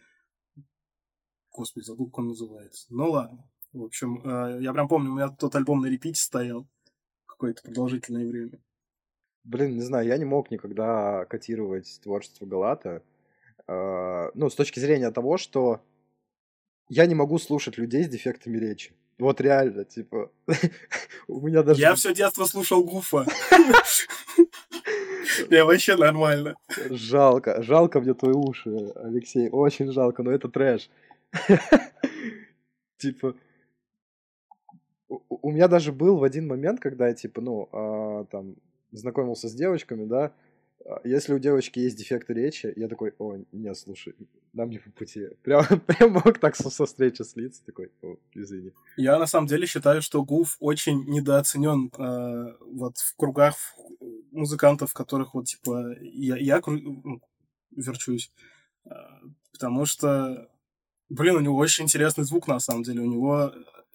[1.52, 2.86] Господи, забыл, как он называется.
[2.90, 3.48] Ну ладно.
[3.72, 6.66] В общем, э, я прям помню, у меня тот альбом на репите стоял
[7.26, 8.60] какое-то продолжительное время.
[9.44, 13.02] Блин, не знаю, я не мог никогда котировать творчество Галата.
[13.66, 15.80] Э, ну, с точки зрения того, что
[16.88, 18.94] я не могу слушать людей с дефектами речи.
[19.18, 20.30] Вот реально, типа,
[21.28, 21.80] у меня даже...
[21.80, 23.26] Я все детство слушал Гуфа.
[25.50, 26.56] Я вообще нормально.
[26.90, 30.90] Жалко, жалко мне твои уши, Алексей, очень жалко, но это трэш.
[32.98, 33.34] Типа,
[35.08, 38.56] у меня даже был в один момент, когда я, типа, ну, а, там,
[38.92, 40.32] знакомился с девочками, да,
[40.84, 44.14] а, если у девочки есть дефекты речи, я такой, о, не, слушай,
[44.52, 45.28] нам не по пути.
[45.42, 48.72] Прям, прям мог так со, со встречи слиться, такой, о, извини.
[48.96, 53.54] Я на самом деле считаю, что Гуф очень недооценен э, вот в кругах
[54.30, 57.20] музыкантов, которых вот, типа, я, я ну,
[57.70, 58.32] верчусь.
[58.84, 58.90] Э,
[59.52, 60.48] потому что,
[61.12, 63.02] блин, у него очень интересный звук, на самом деле.
[63.02, 63.52] У него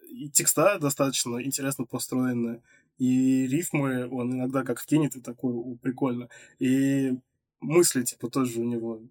[0.09, 2.61] и текста достаточно интересно построены,
[2.97, 6.29] и рифмы он иногда как вкинет, и такой, прикольно.
[6.59, 7.13] И
[7.59, 9.01] мысли, типа, тоже у него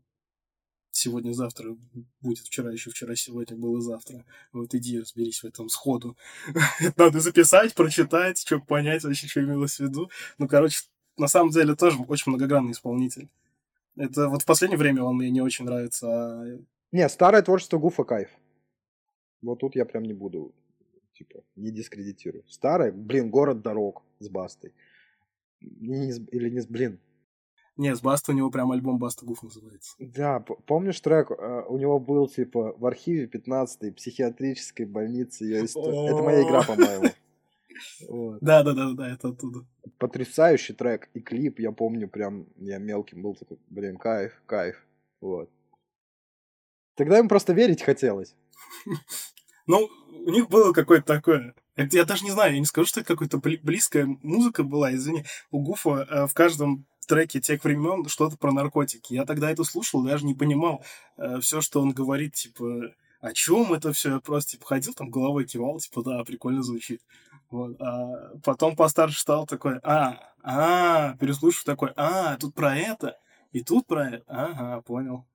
[0.91, 1.77] сегодня-завтра
[2.21, 4.25] будет, вчера еще вчера, сегодня было завтра.
[4.53, 6.17] Вот иди разберись в этом сходу.
[6.97, 10.11] Надо записать, прочитать, чтобы понять вообще, что имелось в виду.
[10.39, 10.81] Ну, короче,
[11.17, 13.29] на самом деле тоже очень многогранный исполнитель.
[13.97, 16.07] Это вот в последнее время он мне не очень нравится.
[16.09, 16.59] А...
[16.93, 18.31] Не, старое творчество Гуфа кайф.
[19.43, 20.55] Вот тут я прям не буду
[21.17, 22.45] типа, не дискредитирую.
[22.49, 24.73] Старая, блин, город дорог с Бастой.
[25.61, 27.01] Не, или не с, блин.
[27.77, 29.97] Не, с Баста у него прям альбом Баста Гуф называется.
[29.99, 31.31] Да, помнишь трек?
[31.31, 35.55] Э, у него был, типа, в архиве 15-й психиатрической больницы.
[35.55, 37.07] Это моя игра, по-моему.
[38.41, 39.67] Да, да, да, да, это оттуда.
[39.99, 44.83] Потрясающий трек и клип, я помню, прям я мелким был такой, блин, кайф, кайф.
[45.21, 45.51] Вот.
[46.97, 48.35] Тогда им просто верить хотелось.
[49.69, 49.91] Ну,
[50.25, 51.57] у них было какое-то такое...
[51.77, 55.25] Я даже не знаю, я не скажу, что это какая-то близкая музыка была, извини.
[55.51, 59.15] У Гуфа э, в каждом треке тех времен что-то про наркотики.
[59.15, 60.85] Я тогда это слушал, даже не понимал
[61.17, 64.15] э, все, что он говорит, типа, о чем это все.
[64.15, 67.03] Я просто типа ходил там головой кивал, типа, да, прикольно звучит.
[67.51, 67.81] Вот.
[67.81, 73.19] А потом постарше стал такой, а, а, переслушав такой, а, тут про это,
[73.53, 74.25] и тут про это.
[74.29, 75.27] Ага, понял.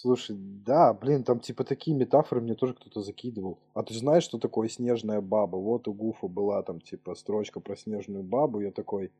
[0.00, 3.58] Слушай, да, блин, там типа такие метафоры мне тоже кто-то закидывал.
[3.74, 5.56] А ты знаешь, что такое снежная баба?
[5.56, 8.60] Вот у Гуфа была там типа строчка про снежную бабу.
[8.60, 9.10] Я такой,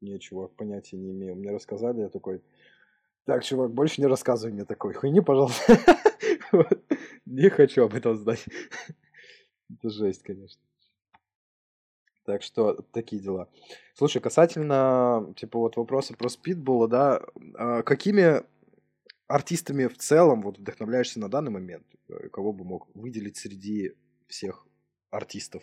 [0.00, 1.34] не, чувак, понятия не имею.
[1.34, 2.42] Мне рассказали, я такой,
[3.24, 5.78] так, чувак, больше не рассказывай мне такой хуйни, пожалуйста.
[7.26, 8.44] Не хочу об этом знать.
[9.68, 10.62] Это жесть, конечно.
[12.24, 13.48] Так что такие дела.
[13.94, 17.20] Слушай, касательно, типа, вот вопроса про спидбола, да,
[17.54, 18.44] а какими
[19.26, 21.86] артистами в целом вот вдохновляешься на данный момент?
[22.08, 23.94] Э, кого бы мог выделить среди
[24.26, 24.66] всех
[25.10, 25.62] артистов?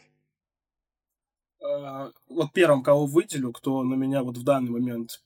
[1.64, 5.24] А, вот первым, кого выделю, кто на меня вот в данный момент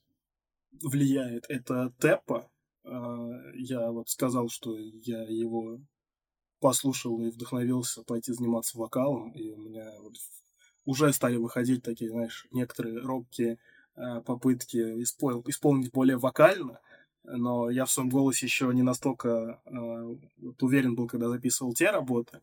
[0.82, 2.50] влияет, это Теппа.
[2.84, 5.80] А, я вот сказал, что я его
[6.60, 10.16] послушал и вдохновился пойти заниматься вокалом, и у меня вот
[10.86, 13.60] уже стали выходить такие, знаешь, некоторые робкие
[14.26, 16.80] попытки исполнить более вокально–
[17.28, 20.16] но я в своем голосе еще не настолько э,
[20.62, 22.42] уверен был, когда записывал те работы.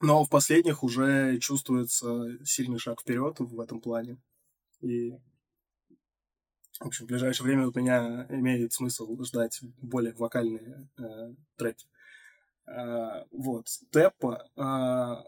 [0.00, 4.18] Но в последних уже чувствуется сильный шаг вперед в этом плане.
[4.80, 5.12] И,
[6.80, 11.86] в общем, в ближайшее время у меня имеет смысл ждать более вокальные э, треки.
[12.66, 13.68] Э, вот.
[13.90, 14.48] Теппа.
[14.56, 15.22] Э,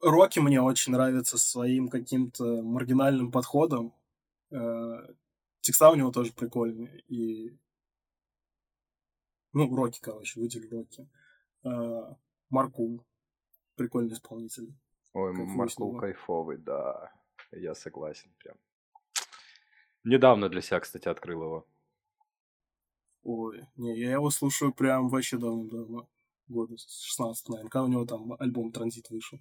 [0.00, 3.94] Рокки мне очень нравится своим каким-то маргинальным подходом.
[4.50, 5.14] Э,
[5.64, 7.00] Текста у него тоже прикольные.
[7.08, 7.58] И...
[9.54, 11.08] Ну, Рокки, короче, выделю Рокки.
[11.62, 12.18] А,
[12.50, 13.02] Маркул.
[13.74, 14.74] Прикольный исполнитель.
[15.14, 17.10] Ой, Маркул кайфовый, да.
[17.50, 18.56] Я согласен прям.
[20.04, 21.66] Недавно для себя, кстати, открыл его.
[23.22, 26.10] Ой, не, я его слушаю прям вообще давно-давно.
[26.46, 29.38] Года с 16, наверное, когда у него там альбом «Транзит» вышел.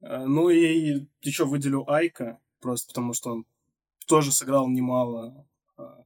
[0.00, 3.46] Э, ну и еще выделю Айка, просто потому что он
[4.12, 5.46] тоже сыграл немало
[5.78, 6.04] а,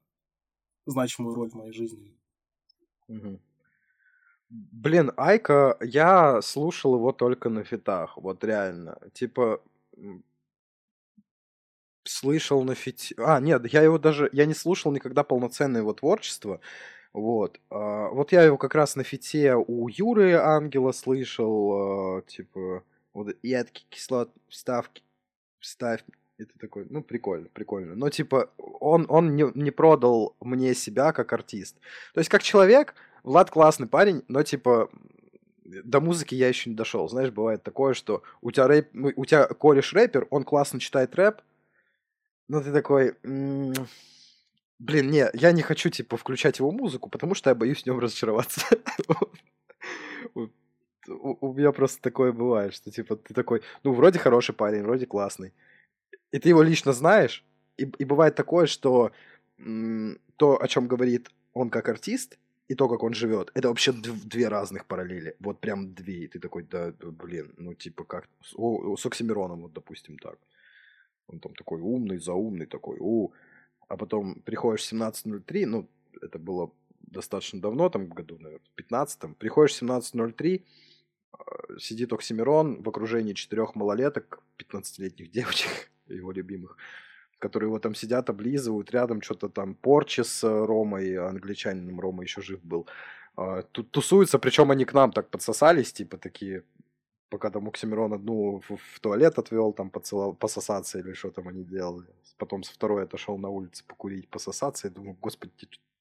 [0.86, 2.16] значимую роль в моей жизни.
[3.08, 3.40] Угу.
[4.48, 8.96] Блин, Айка, я слушал его только на фитах, вот реально.
[9.12, 9.60] Типа,
[12.04, 13.16] слышал на фите...
[13.18, 14.30] А, нет, я его даже...
[14.32, 16.60] Я не слушал никогда полноценное его творчество.
[17.12, 17.60] Вот.
[17.70, 22.84] А, вот я его как раз на фите у Юры Ангела слышал, а, типа,
[23.14, 25.02] вот едкий кислот, вставки,
[25.58, 26.04] вставь.
[26.38, 27.94] Это такой, ну, прикольно, прикольно.
[27.94, 31.76] Но, типа, он, он не, не продал мне себя как артист.
[32.12, 34.90] То есть, как человек, Влад классный парень, но, типа,
[35.64, 37.08] до музыки я еще не дошел.
[37.08, 41.40] Знаешь, бывает такое, что у тебя, рэп, у тебя кореш рэпер, он классно читает рэп,
[42.48, 43.16] но ты такой...
[44.78, 47.98] Блин, не, я не хочу, типа, включать его музыку, потому что я боюсь в нем
[47.98, 48.60] разочароваться.
[51.08, 55.54] У меня просто такое бывает, что, типа, ты такой, ну, вроде хороший парень, вроде классный.
[56.36, 57.42] И ты его лично знаешь,
[57.78, 59.10] и, и бывает такое, что
[60.36, 64.48] то, о чем говорит он как артист, и то, как он живет, это вообще две
[64.48, 65.34] разных параллели.
[65.40, 66.24] Вот прям две.
[66.24, 68.28] И ты такой, да, блин, ну типа как...
[68.42, 68.54] С,
[69.00, 70.38] с Оксимироном, вот, допустим, так.
[71.26, 73.32] Он там такой умный, заумный такой, у.
[73.88, 75.88] А потом приходишь в 17.03, ну,
[76.20, 76.70] это было
[77.00, 79.34] достаточно давно, там, году, наверное, в 15-м.
[79.36, 80.62] Приходишь в 17.03,
[81.32, 86.76] а, сидит Оксимирон в окружении четырех малолеток, 15-летних девочек, его любимых,
[87.38, 92.60] которые вот там сидят, облизывают, рядом что-то там порчи с Ромой, англичанином Рома еще жив
[92.62, 92.86] был.
[93.36, 96.62] А, тусуются, причем они к нам так подсосались, типа такие,
[97.28, 101.64] пока там Оксимирон одну в, в туалет отвел, там поцеловал, пососаться или что там они
[101.64, 102.06] делали.
[102.38, 104.88] Потом со второй отошел на улице покурить, пососаться.
[104.88, 105.52] Я думаю, господи,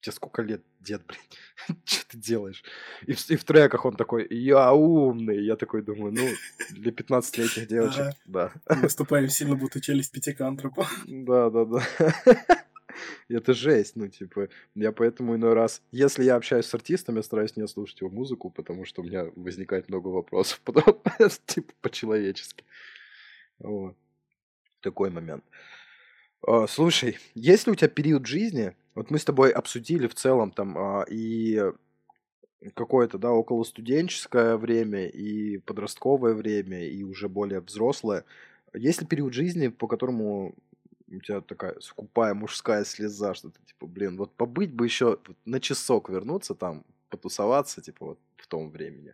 [0.01, 2.63] тебе сколько лет, дед, блин, что ты делаешь?
[3.07, 5.43] И в, и в треках он такой, я умный.
[5.43, 6.27] Я такой думаю, ну,
[6.69, 8.51] для 15-летних девочек, да.
[8.67, 10.87] Выступаем сильно, будто челюсть пятикантропа.
[11.07, 11.83] Да, да, да.
[13.29, 17.55] Это жесть, ну, типа, я поэтому иной раз, если я общаюсь с артистом, я стараюсь
[17.55, 21.01] не слушать его музыку, потому что у меня возникает много вопросов, потом,
[21.45, 22.63] типа, по-человечески.
[23.59, 23.95] Вот.
[24.81, 25.43] Такой момент.
[26.45, 30.51] А, слушай, есть ли у тебя период жизни, вот мы с тобой обсудили в целом
[30.51, 31.61] там а, и
[32.73, 38.25] какое-то, да, около студенческое время, и подростковое время, и уже более взрослое.
[38.73, 40.55] Есть ли период жизни, по которому
[41.07, 45.59] у тебя такая скупая мужская слеза, что ты типа, блин, вот побыть бы еще на
[45.59, 49.13] часок вернуться там, потусоваться, типа, вот в том времени.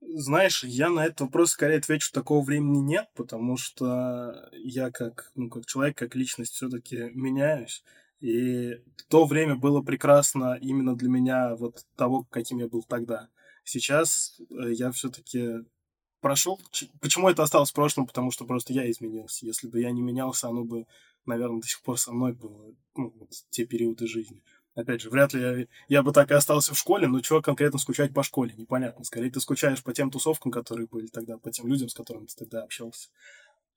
[0.00, 5.48] Знаешь, я на этот вопрос скорее отвечу, такого времени нет, потому что я как, ну,
[5.48, 7.82] как человек, как личность все-таки меняюсь.
[8.20, 13.28] И то время было прекрасно именно для меня вот того, каким я был тогда.
[13.64, 15.64] Сейчас э, я все-таки
[16.26, 16.60] прошел.
[17.00, 18.04] Почему это осталось в прошлом?
[18.04, 19.46] Потому что просто я изменился.
[19.46, 20.86] Если бы я не менялся, оно бы,
[21.24, 24.42] наверное, до сих пор со мной было, ну, вот, те периоды жизни.
[24.74, 27.78] Опять же, вряд ли я, я бы так и остался в школе, но чего конкретно
[27.78, 29.04] скучать по школе, непонятно.
[29.04, 32.34] Скорее, ты скучаешь по тем тусовкам, которые были тогда, по тем людям, с которыми ты
[32.34, 33.08] тогда общался.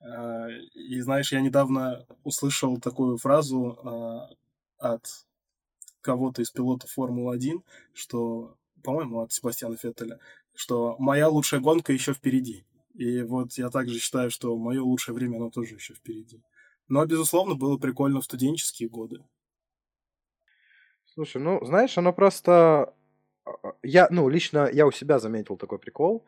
[0.01, 4.29] А, и знаешь, я недавно услышал такую фразу а,
[4.79, 5.05] от
[6.01, 7.61] кого-то из пилотов Формулы-1,
[7.93, 10.19] что, по-моему, от Себастьяна Феттеля,
[10.59, 12.65] что моя лучшая гонка еще впереди.
[12.93, 16.43] И вот я также считаю, что мое лучшее время, оно тоже еще впереди.
[16.89, 19.23] Но, безусловно, было прикольно в студенческие годы.
[21.05, 22.93] Слушай, ну, знаешь, оно просто...
[23.45, 26.25] А, а, я, ну, лично я у себя заметил такой прикол.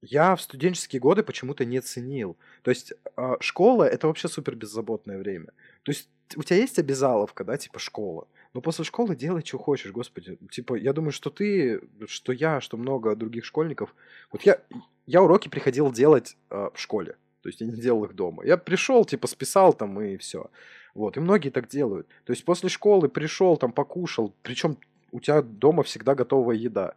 [0.00, 2.36] Я в студенческие годы почему-то не ценил.
[2.62, 5.52] То есть а, школа— это вообще супер беззаботное время.
[5.84, 8.26] То есть у тебя есть обязаловка, да, типа школа.
[8.54, 10.38] Но после школы делай, что хочешь, господи.
[10.50, 13.94] Типа, я думаю, что ты, что я, что много других школьников.
[14.30, 14.58] Вот я,
[15.06, 17.16] я уроки приходил делать э, в школе.
[17.42, 18.44] То есть я не делал их дома.
[18.44, 20.50] Я пришел, типа, списал там и все.
[20.94, 21.16] Вот.
[21.16, 22.06] И многие так делают.
[22.24, 24.34] То есть после школы пришел, там покушал.
[24.42, 24.76] Причем
[25.10, 26.94] у тебя дома всегда готовая еда.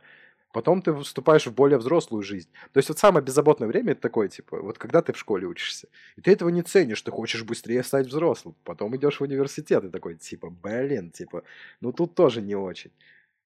[0.55, 2.47] Потом ты вступаешь в более взрослую жизнь.
[2.71, 5.89] То есть вот самое беззаботное время это такое, типа, вот когда ты в школе учишься,
[6.15, 8.55] и ты этого не ценишь, ты хочешь быстрее стать взрослым.
[8.63, 11.43] Потом идешь в университет и такой, типа, блин, типа,
[11.81, 12.91] ну тут тоже не очень.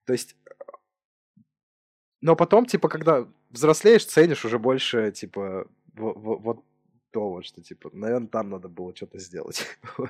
[0.06, 0.36] То есть,
[2.22, 6.64] но потом, типа, когда взрослеешь, ценишь уже больше, типа, вот
[7.10, 9.66] то вот, что, типа, наверное, там надо было что-то сделать.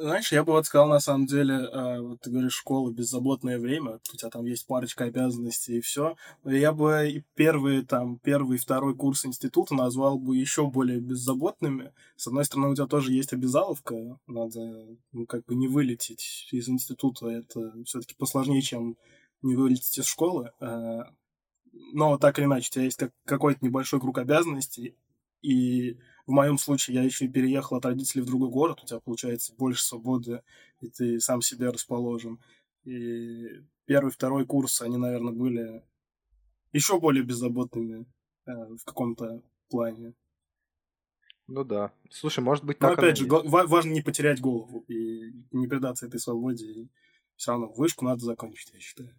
[0.00, 3.98] Знаешь, я бы вот сказал, на самом деле, э, вот ты говоришь, школа, беззаботное время,
[4.12, 6.14] у тебя там есть парочка обязанностей и все.
[6.44, 11.92] Я бы и первый, там, первый, второй курс института назвал бы еще более беззаботными.
[12.14, 16.68] С одной стороны, у тебя тоже есть обязаловка, надо, ну, как бы не вылететь из
[16.68, 18.96] института, это все-таки посложнее, чем
[19.42, 20.52] не вылететь из школы.
[20.60, 21.00] Э,
[21.92, 24.94] но так или иначе, у тебя есть как, какой-то небольшой круг обязанностей,
[25.42, 29.00] и в моем случае я еще и переехал от родителей в другой город, у тебя
[29.00, 30.42] получается больше свободы,
[30.80, 32.38] и ты сам себе расположен.
[32.84, 35.82] И первый, второй курс, они, наверное, были
[36.72, 38.04] еще более беззаботными
[38.44, 40.12] э, в каком-то плане.
[41.46, 41.92] Ну да.
[42.10, 43.48] Слушай, может быть, так Но опять же, есть.
[43.48, 46.66] важно не потерять голову и не предаться этой свободе.
[46.66, 46.88] И
[47.36, 49.14] все равно вышку надо закончить, я считаю.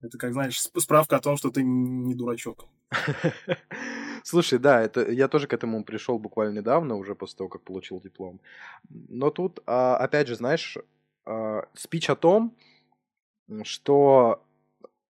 [0.00, 2.66] Это, как знаешь, справка о том, что ты не дурачок.
[4.26, 8.00] Слушай, да, это я тоже к этому пришел буквально недавно, уже после того, как получил
[8.00, 8.40] диплом.
[8.88, 10.78] Но тут, а, опять же, знаешь,
[11.26, 12.56] а, спич о том,
[13.64, 14.42] что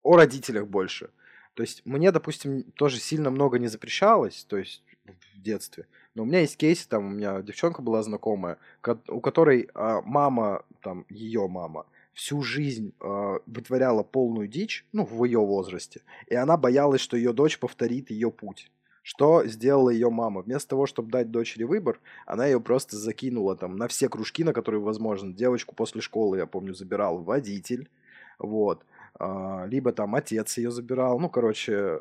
[0.03, 1.11] о родителях больше.
[1.55, 5.87] То есть мне, допустим, тоже сильно много не запрещалось, то есть в детстве.
[6.17, 8.59] Но у меня есть кейсы, там у меня девчонка была знакомая,
[9.07, 15.25] у которой а, мама, там ее мама, всю жизнь э, вытворяла полную дичь, ну, в
[15.25, 18.71] ее возрасте, и она боялась, что ее дочь повторит ее путь.
[19.05, 20.41] Что сделала ее мама?
[20.41, 24.55] Вместо того, чтобы дать дочери выбор, она ее просто закинула там на все кружки, на
[24.55, 25.31] которые возможно.
[25.31, 27.91] Девочку после школы, я помню, забирал водитель,
[28.39, 28.83] вот.
[29.19, 31.21] А, либо там отец ее забирал.
[31.21, 31.99] Ну, короче,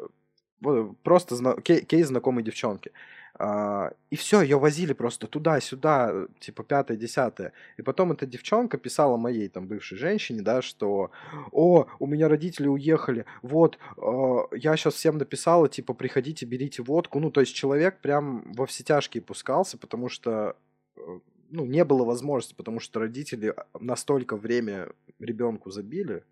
[1.04, 2.94] просто зна- кейс знакомой девчонки.
[3.36, 7.52] А, и все, ее возили просто туда-сюда, типа пятое, десятое.
[7.78, 11.10] И потом эта девчонка писала моей там бывшей женщине, да, что
[11.52, 17.20] «О, у меня родители уехали, вот, э, я сейчас всем написала, типа, приходите, берите водку».
[17.20, 20.56] Ну, то есть человек прям во все тяжкие пускался, потому что
[20.96, 21.02] э,
[21.50, 26.24] ну, не было возможности, потому что родители настолько время ребенку забили,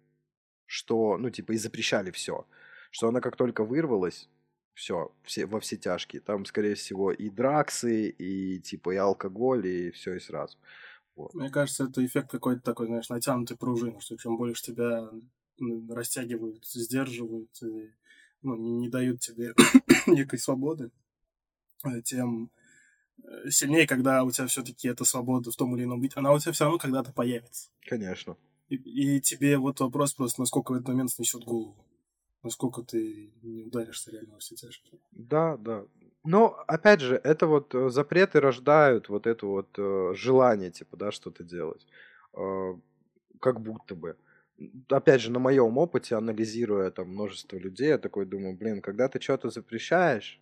[0.67, 2.45] что, ну, типа, и запрещали все,
[2.91, 4.29] что она как только вырвалась,
[4.73, 6.21] все, все во все тяжкие.
[6.21, 10.57] Там, скорее всего, и драксы, и типа и алкоголь, и все и сразу.
[11.15, 11.33] Вот.
[11.33, 15.09] Мне кажется, это эффект какой-то такой, знаешь, натянутой пружины, что чем больше тебя
[15.89, 17.91] растягивают, сдерживают, и,
[18.41, 19.53] ну, не, не дают тебе
[20.07, 20.89] некой свободы,
[21.85, 22.49] э, тем
[23.23, 26.39] э, сильнее, когда у тебя все-таки эта свобода в том или ином виде, она у
[26.39, 27.69] тебя все равно когда-то появится.
[27.81, 28.37] Конечно.
[28.69, 31.85] И, и тебе вот вопрос просто, насколько в этот момент снесет голову
[32.43, 34.99] насколько ты не ударишься реально во все тяжкие.
[35.11, 35.85] Да, да.
[36.23, 41.11] Но, опять же, это вот э, запреты рождают вот это вот э, желание, типа, да,
[41.11, 41.87] что-то делать.
[42.33, 42.75] Э,
[43.39, 44.15] как будто бы.
[44.89, 49.19] Опять же, на моем опыте, анализируя там множество людей, я такой думаю, блин, когда ты
[49.19, 50.39] что-то запрещаешь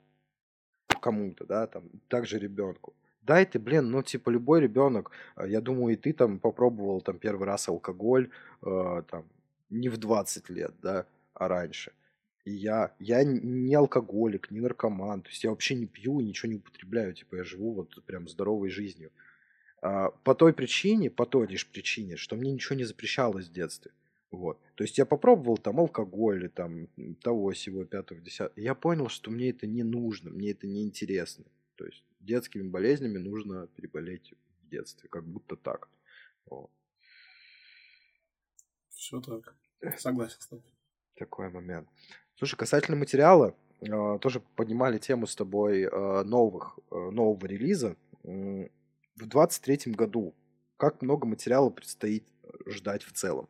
[1.02, 5.94] кому-то, да, там, также ребенку, дай ты, блин, ну, типа, любой ребенок, э, я думаю,
[5.94, 8.30] и ты там попробовал там первый раз алкоголь,
[8.66, 9.26] э, там,
[9.70, 11.06] не в 20 лет, да, а
[11.48, 11.94] раньше.
[12.46, 16.58] И я, я не алкоголик, не наркоман, то есть я вообще не пью, ничего не
[16.58, 19.12] употребляю, типа я живу вот прям здоровой жизнью.
[19.82, 23.92] А, по той причине, по той лишь причине, что мне ничего не запрещалось в детстве.
[24.32, 24.60] Вот.
[24.76, 26.88] То есть я попробовал там алкоголь, там
[27.22, 28.60] того, всего, пятого, десятого.
[28.60, 31.46] И я понял, что мне это не нужно, мне это не интересно.
[31.76, 34.34] То есть детскими болезнями нужно переболеть
[34.64, 35.90] в детстве, как будто так.
[36.46, 36.72] Вот.
[38.90, 39.56] Все так.
[39.98, 40.79] Согласен с тобой
[41.20, 41.88] такой момент.
[42.36, 47.96] Слушай, касательно материала, э, тоже поднимали тему с тобой э, новых, э, нового релиза.
[48.24, 50.34] В 23 году
[50.78, 52.24] как много материала предстоит
[52.66, 53.50] ждать в целом?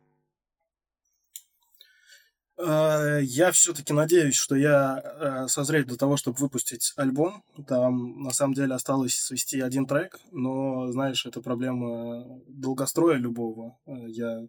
[2.58, 7.42] Я все-таки надеюсь, что я созрею для того, чтобы выпустить альбом.
[7.66, 13.78] Там на самом деле осталось свести один трек, но, знаешь, это проблема долгостроя любого.
[13.86, 14.46] Я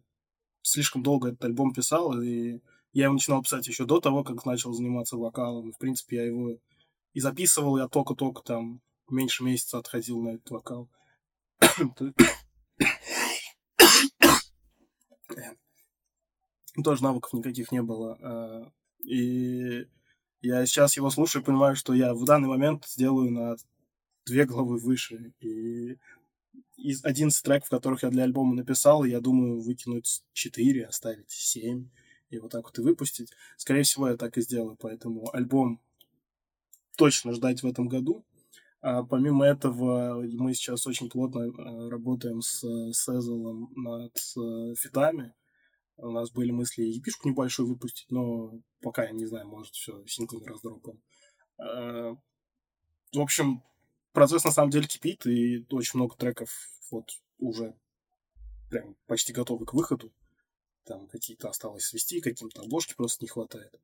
[0.62, 2.60] слишком долго этот альбом писал, и
[2.94, 5.72] я его начинал писать еще до того, как начал заниматься вокалом.
[5.72, 6.58] В принципе, я его
[7.14, 10.90] и записывал, я только-только там меньше месяца отходил на этот вокал.
[16.84, 18.18] Тоже навыков никаких не было.
[18.22, 19.88] А, и
[20.42, 23.56] я сейчас его слушаю и понимаю, что я в данный момент сделаю на
[24.26, 25.34] две головы выше.
[25.40, 25.98] И
[26.78, 31.90] из 11 треков, которых я для альбома написал, я думаю выкинуть 4, оставить 7
[32.32, 33.32] и вот так вот и выпустить.
[33.58, 35.80] Скорее всего, я так и сделаю, поэтому альбом
[36.98, 38.26] точно ждать в этом году.
[38.82, 42.60] А помимо этого, мы сейчас очень плотно э, работаем с
[42.94, 45.36] Сезелом над э, фитами.
[45.98, 50.46] У нас были мысли епишку небольшую выпустить, но пока я не знаю, может, все синглами
[50.46, 51.00] раздропаем.
[51.60, 52.16] А,
[53.14, 53.62] в общем,
[54.12, 56.50] процесс на самом деле кипит, и очень много треков
[56.90, 57.76] вот уже
[58.72, 60.12] прям почти готовы к выходу.
[60.84, 63.80] Там какие-то осталось свести, каким-то обложки просто не хватает.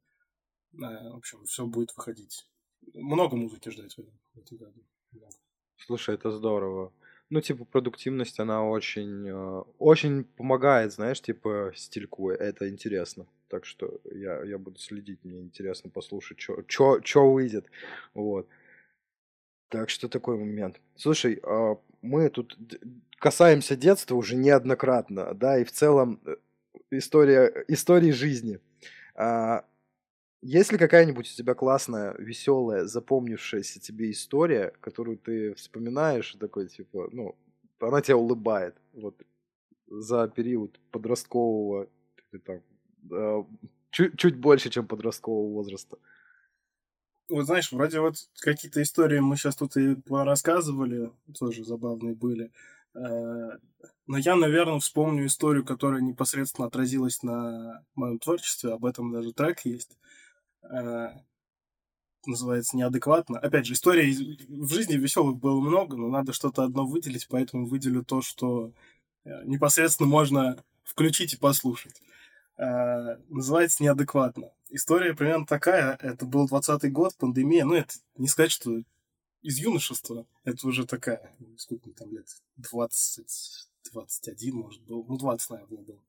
[0.81, 2.47] А, в общем, все будет выходить.
[2.93, 4.83] Много музыки ждать в этом, в этом году.
[5.11, 5.35] Много.
[5.77, 6.91] Слушай, это здорово.
[7.29, 12.29] Ну, типа, продуктивность, она очень, э, очень помогает, знаешь, типа, стильку.
[12.29, 13.27] Это интересно.
[13.49, 17.65] Так что я, я буду следить, мне интересно послушать, что выйдет.
[18.13, 18.47] Вот.
[19.69, 20.79] Так что такой момент.
[20.95, 22.57] Слушай, а, мы тут
[23.19, 26.35] касаемся детства уже неоднократно, да, и в целом э,
[26.91, 28.59] история, истории жизни.
[29.15, 29.65] А,
[30.41, 37.09] есть ли какая-нибудь у тебя классная, веселая, запомнившаяся тебе история, которую ты вспоминаешь, такой, типа,
[37.11, 37.35] ну,
[37.79, 39.21] она тебя улыбает, вот,
[39.87, 41.89] за период подросткового,
[42.45, 42.61] там,
[43.89, 45.97] чуть, чуть больше, чем подросткового возраста?
[47.29, 52.51] Вот знаешь, вроде вот какие-то истории мы сейчас тут и рассказывали, тоже забавные были.
[52.97, 53.57] Э,
[54.07, 58.73] но я, наверное, вспомню историю, которая непосредственно отразилась на моем творчестве.
[58.73, 59.97] Об этом даже трек есть.
[60.63, 61.09] Э,
[62.25, 63.39] называется «Неадекватно».
[63.39, 68.03] Опять же, историй в жизни веселых было много, но надо что-то одно выделить, поэтому выделю
[68.03, 68.73] то, что
[69.23, 72.01] э, непосредственно можно включить и послушать.
[72.57, 74.49] Называется «Неадекватно».
[74.69, 75.95] История примерно такая.
[76.01, 77.65] Это был 20 год, пандемия.
[77.65, 78.81] Ну, это не сказать, что
[79.41, 80.25] из юношества.
[80.43, 82.27] Это уже такая, сколько там лет?
[82.57, 85.05] 20, 21, может, был.
[85.07, 86.01] Ну, 20, наверное, был.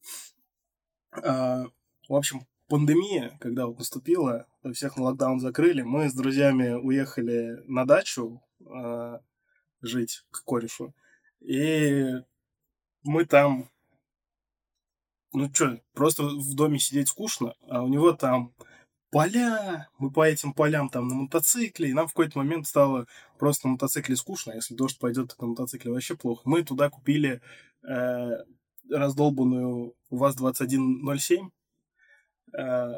[1.12, 1.64] А,
[2.08, 7.84] в общем, пандемия, когда вот наступила, всех на локдаун закрыли, мы с друзьями уехали на
[7.84, 9.20] дачу а,
[9.80, 10.94] жить к корешу.
[11.40, 12.14] И
[13.02, 13.70] мы там
[15.32, 18.54] ну что, просто в доме сидеть скучно, а у него там
[19.10, 23.06] поля, мы по этим полям там на мотоцикле, и нам в какой-то момент стало
[23.38, 26.42] просто на мотоцикле скучно, а если дождь пойдет, на мотоцикле вообще плохо.
[26.44, 27.40] Мы туда купили
[27.82, 28.30] э,
[28.90, 31.50] раздолбанную ВАЗ-2107,
[32.56, 32.92] э,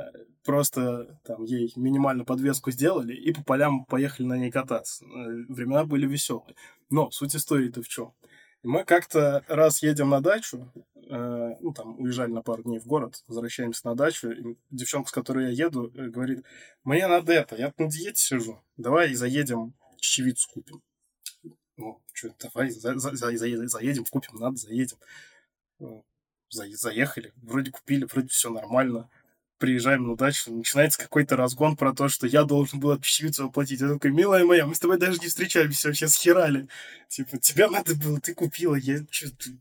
[0.45, 5.05] просто там ей минимальную подвеску сделали, и по полям поехали на ней кататься.
[5.05, 5.09] Э,
[5.49, 6.57] времена были веселые.
[6.91, 8.13] Но суть истории-то в чем?
[8.63, 13.23] Мы как-то раз едем на дачу, э, ну, там, уезжали на пару дней в город,
[13.27, 16.45] возвращаемся на дачу, и девчонка, с которой я еду, э, говорит,
[16.85, 20.83] мне надо это, я на диете сижу, давай заедем, чечевицу купим.
[21.79, 24.99] Ну, что, давай, за, за, за, за, заедем, купим, надо, заедем.
[26.51, 29.09] За, заехали, вроде купили, вроде все нормально
[29.61, 33.81] приезжаем на дачу, начинается какой-то разгон про то, что я должен был от пищевицу оплатить.
[33.81, 36.67] Я такой, милая моя, мы с тобой даже не встречаемся, вообще схерали.
[37.09, 39.01] Типа, тебя надо было, ты купила, я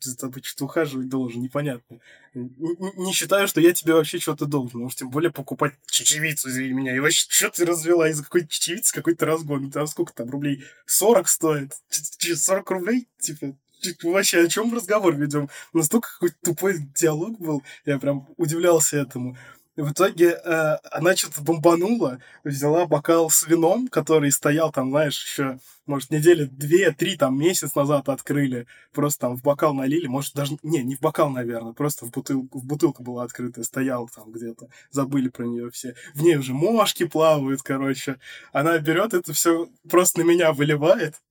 [0.01, 1.99] за тобой что-то ухаживать должен, непонятно.
[2.33, 6.95] Не считаю, что я тебе вообще что-то должен, уж тем более покупать чечевицу, извини меня.
[6.95, 9.69] И вообще, что ты развела из-за какой-то чечевицы какой-то разгон?
[9.69, 10.63] Там сколько там рублей?
[10.85, 11.73] 40 стоит?
[11.89, 13.07] 40 рублей?
[13.19, 13.55] Типа,
[14.03, 15.49] вообще, о чем разговор ведем?
[15.73, 19.37] Настолько какой-то тупой диалог был, я прям удивлялся этому.
[19.80, 25.23] И в итоге э, она что-то бомбанула, взяла бокал с вином, который стоял там, знаешь,
[25.23, 28.67] еще, может, недели две-три, там, месяц назад открыли.
[28.91, 30.57] Просто там в бокал налили, может, даже...
[30.63, 34.67] Не, не в бокал, наверное, просто в бутылку, в бутылку была открытая, стоял там где-то.
[34.91, 35.95] Забыли про нее все.
[36.13, 38.19] В ней уже мошки плавают, короче.
[38.51, 41.21] Она берет это все, просто на меня выливает.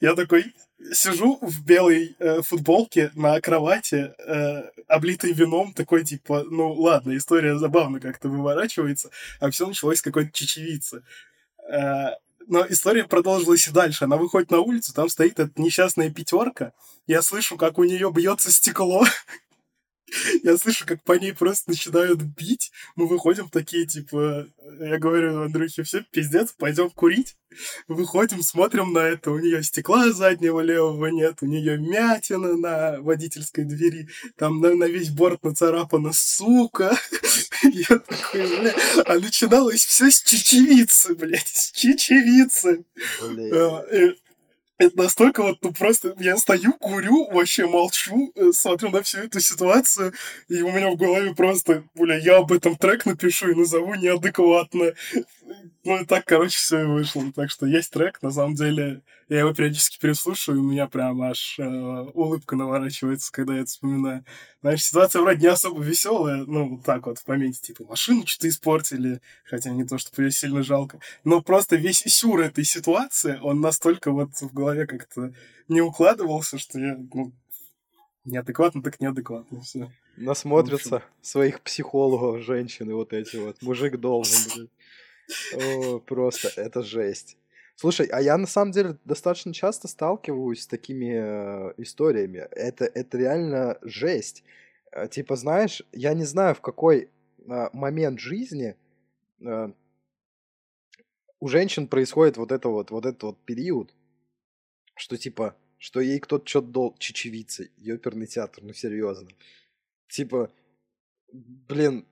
[0.00, 0.54] Я такой,
[0.92, 7.58] сижу в белой э, футболке на кровати, э, облитой вином, такой типа, ну ладно, история
[7.58, 9.10] забавно как-то выворачивается,
[9.40, 11.02] а все началось с какой-то чечевицы.
[11.68, 12.10] Э,
[12.48, 14.04] но история продолжилась и дальше.
[14.04, 16.72] Она выходит на улицу, там стоит эта несчастная пятерка.
[17.06, 19.04] Я слышу, как у нее бьется стекло.
[20.42, 22.70] Я слышу, как по ней просто начинают бить.
[22.94, 24.46] Мы выходим такие, типа,
[24.80, 27.36] я говорю Андрюхе, все, пиздец, пойдем курить.
[27.88, 29.30] Выходим, смотрим на это.
[29.30, 34.08] У нее стекла заднего левого нет, у нее мятина на водительской двери.
[34.36, 36.96] Там на, на весь борт нацарапана сука.
[37.62, 38.74] Я такой, бля.
[39.06, 42.84] А начиналось все с чечевицы, блядь, с чечевицы.
[44.78, 49.40] Это настолько вот, ну просто я стою, курю, вообще молчу, э, смотрю на всю эту
[49.40, 50.12] ситуацию,
[50.48, 54.92] и у меня в голове просто, бля, я об этом трек напишу и назову неадекватно.
[55.84, 57.22] Ну и так, короче, все и вышло.
[57.32, 61.22] Так что есть трек, на самом деле, я его периодически переслушиваю, и у меня прям
[61.22, 64.24] аж э, улыбка наворачивается, когда я это вспоминаю.
[64.62, 69.20] Знаешь, ситуация вроде не особо веселая, ну, так вот в моменте, типа, машину что-то испортили,
[69.44, 74.10] хотя не то, чтобы ее сильно жалко, но просто весь сюр этой ситуации, он настолько
[74.10, 75.32] вот в голове как-то
[75.68, 77.32] не укладывался, что я, ну,
[78.24, 79.90] неадекватно, так неадекватно все.
[80.16, 83.60] Насмотрятся своих психологов, женщины вот эти вот.
[83.62, 84.70] Мужик должен, блядь.
[86.06, 87.36] Просто это жесть.
[87.76, 92.38] Слушай, а я на самом деле достаточно часто сталкиваюсь с такими э, историями.
[92.52, 94.44] Это, это реально жесть.
[94.92, 97.10] Э, Типа, знаешь, я не знаю, в какой
[97.46, 98.76] э, момент жизни
[99.40, 99.72] э,
[101.38, 103.94] у женщин происходит вот это вот, вот этот вот период,
[104.94, 106.96] что типа, что ей кто-то что-то дол...
[106.98, 109.28] Чечевица, ёперный театр, ну серьезно.
[110.08, 110.50] Типа,
[111.30, 112.06] блин,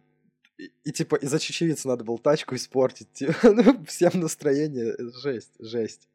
[0.59, 3.13] и, и, типа из-за чечевицы надо было тачку испортить.
[3.13, 6.09] Типа, ну, всем настроение, э, жесть, жесть.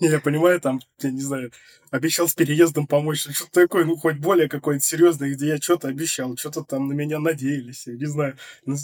[0.00, 1.52] Я понимаю, там, я не знаю,
[1.90, 6.36] обещал с переездом помочь, что-то такое, ну, хоть более какое-то серьезное, где я что-то обещал,
[6.36, 8.36] что-то там на меня надеялись, я не знаю.
[8.64, 8.76] Ну,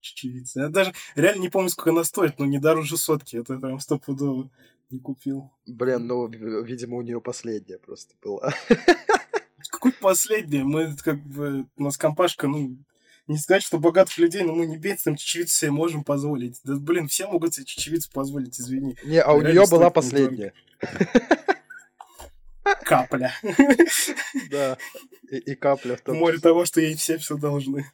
[0.00, 0.60] чечевица.
[0.60, 3.36] Я даже реально не помню, сколько она стоит, но не дороже сотки.
[3.36, 4.50] Это прям стопудово
[4.90, 5.52] не купил.
[5.66, 8.54] Блин, ну, видимо, у нее последняя просто была.
[9.80, 10.62] Какой последняя?
[10.62, 12.76] Мы как бы, у нас компашка, ну,
[13.26, 16.60] не сказать, что богатых людей, но мы не бедствуем, чечевицу себе можем позволить.
[16.64, 18.98] Да, блин, все могут себе чечевицу позволить, извини.
[19.04, 20.52] Не, а у нее была последняя.
[22.84, 23.32] Капля.
[24.50, 24.76] Да,
[25.30, 27.90] и, и капля в том Море того, что ей все все должны.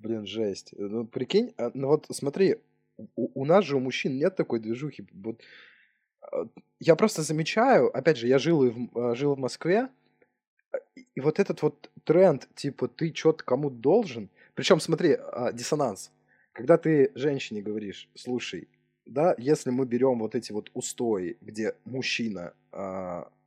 [0.00, 0.74] Блин, жесть.
[0.76, 2.56] Ну, прикинь, а, ну вот смотри,
[3.16, 5.06] у, нас же у мужчин нет такой движухи.
[5.14, 5.40] Вот,
[6.20, 6.44] а,
[6.78, 9.88] я просто замечаю, опять же, я жил, в, а, жил в Москве,
[11.14, 14.30] и вот этот вот тренд, типа, ты что-то кому-то должен.
[14.54, 15.18] Причем, смотри,
[15.52, 16.10] диссонанс.
[16.52, 18.68] Когда ты женщине говоришь, слушай,
[19.06, 22.52] да, если мы берем вот эти вот устои, где мужчина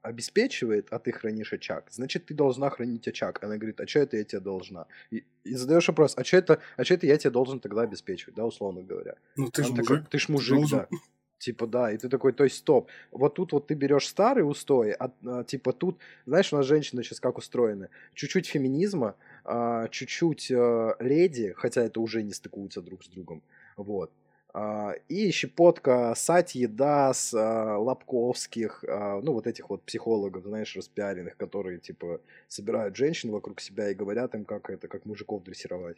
[0.01, 3.43] обеспечивает, а ты хранишь очаг, значит, ты должна хранить очаг.
[3.43, 4.85] Она говорит, а что это я тебе должна?
[5.09, 8.35] И, и задаешь вопрос, а что это, а что это я тебе должен тогда обеспечивать,
[8.35, 9.15] да, условно говоря.
[9.35, 9.87] Ну, ты же мужик.
[9.87, 10.79] Такой, ты ж мужик, должен.
[10.79, 10.87] да.
[11.39, 12.89] Типа, да, и ты такой, то есть, стоп.
[13.11, 17.03] Вот тут вот ты берешь старые устои, а, а типа тут, знаешь, у нас женщины
[17.03, 17.89] сейчас как устроены?
[18.13, 23.43] Чуть-чуть феминизма, а, чуть-чуть а, леди, хотя это уже не стыкуются друг с другом,
[23.75, 24.11] вот.
[24.53, 31.35] А, и щепотка Сатьи, Дас, а, Лобковских, а, ну, вот этих вот психологов, знаешь, распиаренных,
[31.35, 35.97] которые, типа, собирают женщин вокруг себя и говорят им, как это, как мужиков дрессировать.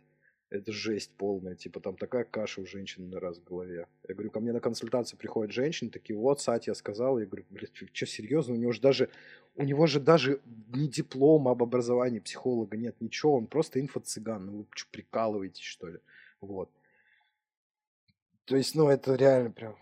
[0.49, 3.85] Это жесть полная, типа, там такая каша у женщин на раз в голове.
[4.07, 7.75] Я говорю, ко мне на консультацию приходят женщины, такие, вот, Сатья сказал, я говорю, блядь,
[7.75, 9.09] что, серьезно, у него же даже,
[9.55, 14.57] у него же даже ни диплома об образовании психолога нет, ничего, он просто инфо-цыган, ну
[14.59, 15.99] вы что, прикалываетесь, что ли?
[16.39, 16.71] Вот.
[18.45, 19.75] То есть, ну, это реально прям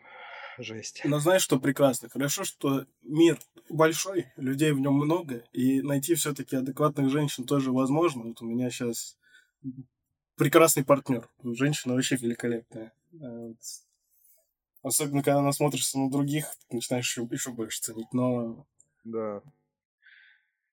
[0.58, 1.02] жесть.
[1.06, 2.10] Но знаешь, что прекрасно?
[2.10, 3.38] Хорошо, что мир
[3.70, 8.24] большой, людей в нем много, и найти все-таки адекватных женщин тоже возможно.
[8.24, 9.20] Вот у меня сейчас
[10.36, 11.28] прекрасный партнер.
[11.44, 12.94] Женщина вообще великолепная.
[13.22, 13.54] А
[14.84, 18.14] особенно, когда насмотришься на других, начинаешь еще, еще больше ценить.
[18.14, 18.66] Но...
[19.04, 19.42] Да.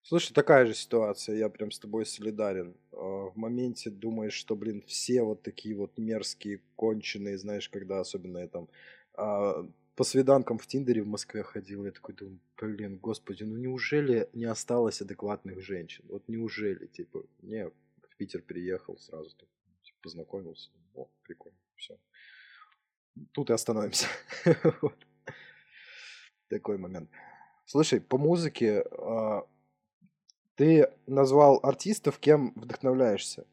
[0.03, 2.75] Слушай, такая же ситуация, я прям с тобой солидарен.
[2.93, 8.39] А, в моменте думаешь, что, блин, все вот такие вот мерзкие, конченые, знаешь, когда особенно
[8.39, 8.69] я там
[9.15, 9.65] а,
[9.95, 14.47] по свиданкам в Тиндере в Москве ходил, я такой думаю, блин, господи, ну неужели не
[14.47, 16.05] осталось адекватных женщин?
[16.09, 17.73] Вот неужели, типа, не, в
[18.23, 19.51] Питер приехал сразу, типа,
[20.01, 21.99] познакомился, о, прикольно, все.
[23.33, 24.07] Тут и остановимся.
[26.49, 27.11] Такой момент.
[27.67, 29.45] Слушай, по музыке а,
[30.55, 33.45] ты назвал артистов, кем вдохновляешься.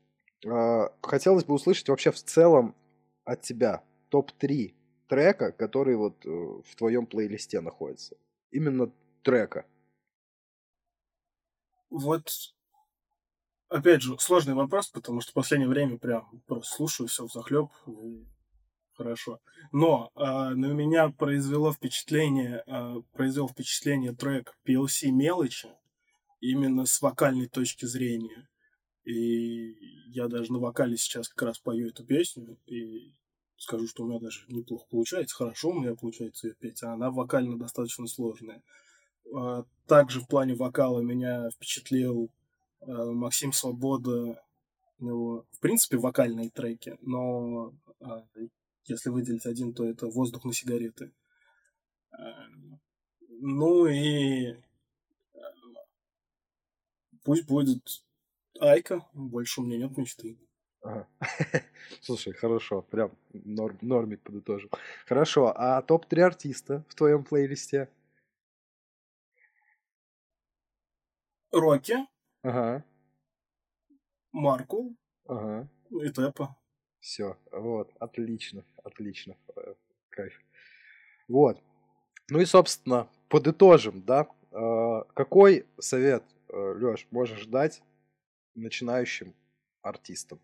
[0.45, 2.75] А, хотелось бы услышать вообще в целом
[3.23, 4.75] от тебя топ-3
[5.07, 8.17] трека, которые вот э, в твоем плейлисте находятся.
[8.51, 8.91] Именно
[9.23, 9.65] трека.
[11.89, 12.29] Вот,
[13.69, 17.69] опять же, сложный вопрос, потому что в последнее время прям просто слушаю все в захлеб.
[18.93, 19.39] Хорошо.
[19.71, 25.69] Но э, на меня произвело впечатление, э, произвел впечатление трек PLC Мелочи
[26.41, 28.49] именно с вокальной точки зрения.
[29.05, 29.71] И
[30.09, 33.15] я даже на вокале сейчас как раз пою эту песню, и
[33.57, 37.09] скажу, что у меня даже неплохо получается, хорошо у меня получается ее петь, а она
[37.09, 38.61] вокально достаточно сложная.
[39.33, 42.38] А, также в плане вокала меня впечатлил а,
[42.85, 44.41] Максим Свобода,
[44.99, 48.25] у него, в принципе, вокальные треки, но а,
[48.85, 51.11] если выделить один, то это «Воздух на сигареты».
[53.41, 54.57] Ну и
[57.23, 57.83] Пусть будет
[58.59, 60.39] Айка, больше у меня нет мечты.
[60.81, 61.07] Ага.
[62.01, 64.71] Слушай, хорошо, прям норм, нормик подытожил.
[65.05, 67.89] Хорошо, а топ-3 артиста в твоем плейлисте?
[71.51, 71.97] Рокки.
[72.41, 72.83] Ага.
[74.31, 74.95] Маркул.
[75.27, 75.67] Ага.
[75.89, 76.55] И Тэпа.
[76.99, 79.73] Все, вот, отлично, отлично, э,
[80.09, 80.33] кайф.
[81.27, 81.61] Вот.
[82.29, 87.83] Ну и, собственно, подытожим, да, а, какой совет Э, Леш, можешь ждать
[88.55, 89.35] начинающим
[89.81, 90.39] артистам?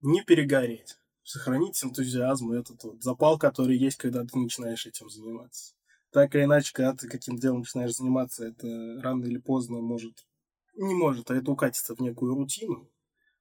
[0.00, 0.96] Не перегореть.
[1.26, 5.74] сохранить энтузиазм, этот вот запал, который есть, когда ты начинаешь этим заниматься.
[6.10, 10.26] Так или иначе, когда ты каким делом начинаешь заниматься, это рано или поздно может...
[10.76, 12.90] Не может, а это укатится в некую рутину.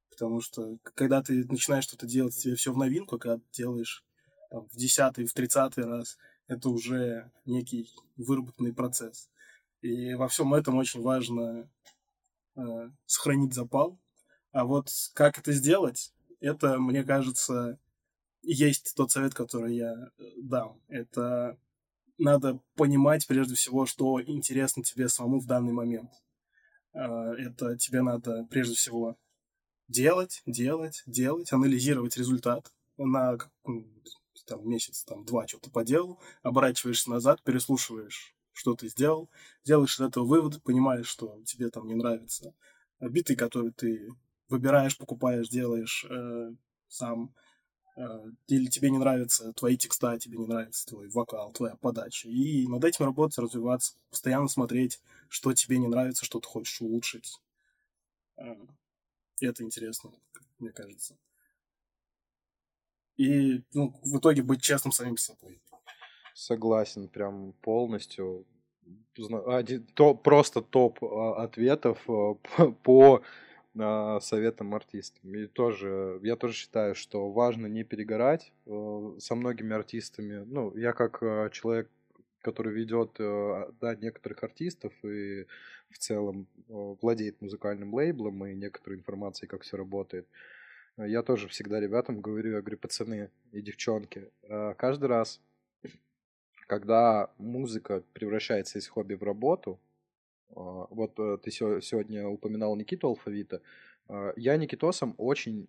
[0.10, 4.06] Потому что когда ты начинаешь что-то делать, тебе все в новинку, когда ты делаешь
[4.52, 9.30] там, в десятый, в тридцатый раз, это уже некий выработанный процесс.
[9.82, 11.70] И во всем этом очень важно
[12.56, 13.98] э, сохранить запал.
[14.52, 17.80] А вот как это сделать, это, мне кажется,
[18.44, 20.80] есть тот совет, который я э, дам.
[20.88, 21.58] Это
[22.18, 26.12] надо понимать прежде всего, что интересно тебе самому в данный момент.
[26.94, 29.18] Э, это тебе надо прежде всего
[29.88, 32.72] делать, делать, делать, анализировать результат.
[32.98, 33.38] На
[34.46, 39.30] там, месяц, там, два что-то поделал, оборачиваешься назад, переслушиваешь, что ты сделал,
[39.64, 42.54] делаешь из этого вывод, понимаешь, что тебе там не нравится
[43.10, 44.10] биты, которые ты
[44.50, 46.52] выбираешь, покупаешь, делаешь э,
[46.88, 47.34] сам,
[48.48, 52.28] или тебе не нравятся твои текста, тебе не нравится твой вокал, твоя подача.
[52.28, 55.00] И над этим работать, развиваться, постоянно смотреть,
[55.30, 57.40] что тебе не нравится, что ты хочешь улучшить.
[58.38, 58.56] Э,
[59.40, 60.12] это интересно,
[60.60, 61.18] мне кажется
[63.18, 65.62] и ну, в итоге быть честным самим собой.
[66.34, 68.46] Согласен, прям полностью.
[69.94, 72.36] То, просто топ а, ответов а,
[72.84, 73.22] по
[73.76, 75.34] советам артистам.
[75.36, 80.44] И тоже, я тоже считаю, что важно не перегорать со многими артистами.
[80.46, 81.20] Ну, я как
[81.52, 81.90] человек,
[82.42, 85.48] который ведет да, некоторых артистов и
[85.90, 90.28] в целом владеет музыкальным лейблом и некоторой информацией, как все работает.
[90.98, 94.30] Я тоже всегда ребятам говорю, я говорю, пацаны и девчонки,
[94.78, 95.42] каждый раз,
[96.68, 99.80] когда музыка превращается из хобби в работу,
[100.56, 103.62] вот э, ты сегодня упоминал Никиту Алфавита,
[104.08, 105.68] а, я Никитосом очень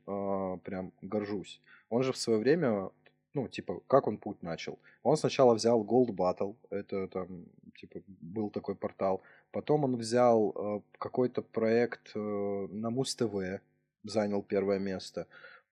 [0.64, 1.60] прям горжусь.
[1.88, 2.90] Он же в свое время,
[3.34, 4.78] ну, типа, как он путь начал?
[5.02, 7.46] Он сначала взял Gold Battle, это там,
[7.76, 9.22] типа, был такой портал.
[9.52, 13.60] Потом он взял какой-то проект э, на Муз-ТВ,
[14.04, 15.26] занял первое место.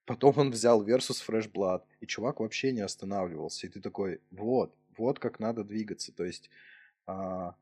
[0.04, 3.66] Потом он взял Versus Fresh Blood, и чувак вообще не останавливался.
[3.66, 6.12] И ты такой, вот, вот как надо двигаться.
[6.12, 6.50] То есть
[7.06, 7.54] а,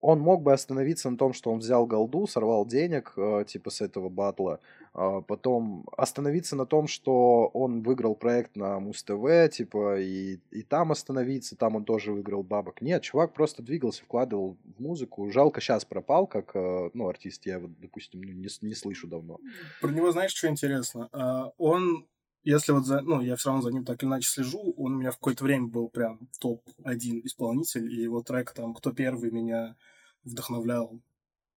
[0.00, 3.80] он мог бы остановиться на том, что он взял голду, сорвал денег, э, типа, с
[3.80, 4.60] этого батла,
[4.94, 10.92] а потом остановиться на том, что он выиграл проект на Муз-ТВ, типа, и, и там
[10.92, 12.80] остановиться, там он тоже выиграл бабок.
[12.80, 15.30] Нет, чувак просто двигался, вкладывал в музыку.
[15.30, 19.38] Жалко, сейчас пропал, как, э, ну, артист, я его, допустим, не, не слышу давно.
[19.80, 21.08] Про него знаешь, что интересно?
[21.12, 22.06] А, он
[22.44, 24.98] если вот за, ну, я все равно за ним так или иначе слежу, он у
[24.98, 29.76] меня в какое-то время был прям топ-1 исполнитель, и его трек там «Кто первый» меня
[30.24, 31.00] вдохновлял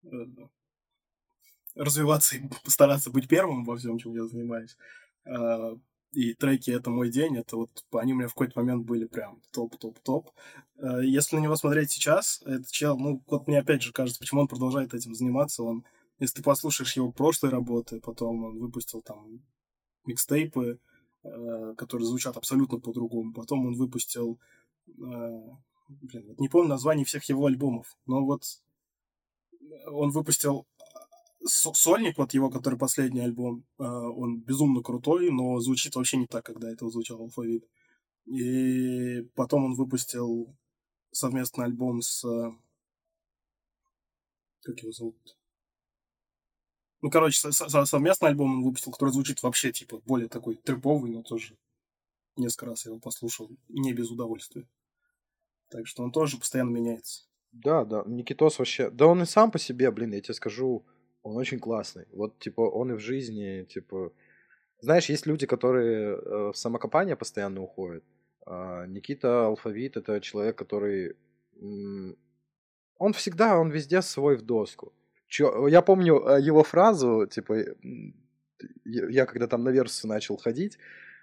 [0.03, 0.07] э,
[1.75, 4.77] развиваться и постараться быть первым во всем, чем я занимаюсь.
[5.25, 5.77] А,
[6.13, 9.41] и треки «Это мой день», это вот они у меня в какой-то момент были прям
[9.51, 10.31] топ-топ-топ.
[10.77, 14.41] А, если на него смотреть сейчас, этот чел, ну, вот мне опять же кажется, почему
[14.41, 15.85] он продолжает этим заниматься, он,
[16.19, 19.41] если ты послушаешь его прошлые работы, потом он выпустил там
[20.05, 20.79] микстейпы,
[21.23, 23.33] э, которые звучат абсолютно по-другому.
[23.33, 24.39] Потом он выпустил,
[24.87, 24.91] э,
[25.89, 28.43] блин, не помню название всех его альбомов, но вот
[29.87, 30.65] он выпустил
[31.45, 36.45] сольник, вот его, который последний альбом, э, он безумно крутой, но звучит вообще не так,
[36.45, 37.67] когда это звучал алфавит.
[38.25, 40.55] И потом он выпустил
[41.11, 42.23] совместный альбом с...
[44.61, 45.40] Как его зовут?
[47.01, 51.57] Ну, короче, совместный альбом он выпустил, который звучит вообще, типа, более такой триповый, но тоже
[52.37, 54.67] несколько раз я его послушал, не без удовольствия.
[55.69, 57.23] Так что он тоже постоянно меняется.
[57.51, 58.89] Да, да, Никитос вообще...
[58.89, 60.85] Да он и сам по себе, блин, я тебе скажу,
[61.23, 62.05] он очень классный.
[62.11, 64.13] Вот, типа, он и в жизни, типа...
[64.79, 68.03] Знаешь, есть люди, которые э, в самокопание постоянно уходят.
[68.45, 71.15] А Никита Алфавит— это человек, который...
[71.59, 74.93] Он всегда, он везде свой в доску.
[75.31, 77.53] Чё, я помню э, его фразу, типа,
[78.83, 80.77] я когда там на Версу начал ходить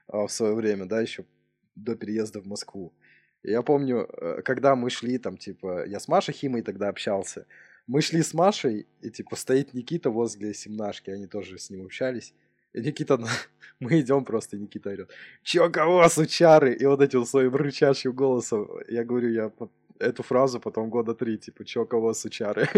[0.06, 1.26] а, в свое время, да, еще
[1.74, 2.94] до переезда в Москву.
[3.42, 7.46] Я помню, э, когда мы шли там, типа, я с Машей Химой тогда общался,
[7.86, 12.32] мы шли с Машей, и, типа, стоит Никита возле семнашки, они тоже с ним общались.
[12.72, 13.18] И Никита,
[13.78, 15.10] мы идем просто, и Никита орет,
[15.42, 16.72] чё, кого, сучары?
[16.72, 19.52] И вот этим своим рычащим голосом, я говорю, я
[20.00, 22.68] эту фразу потом года три, типа, чё, кого, сучары?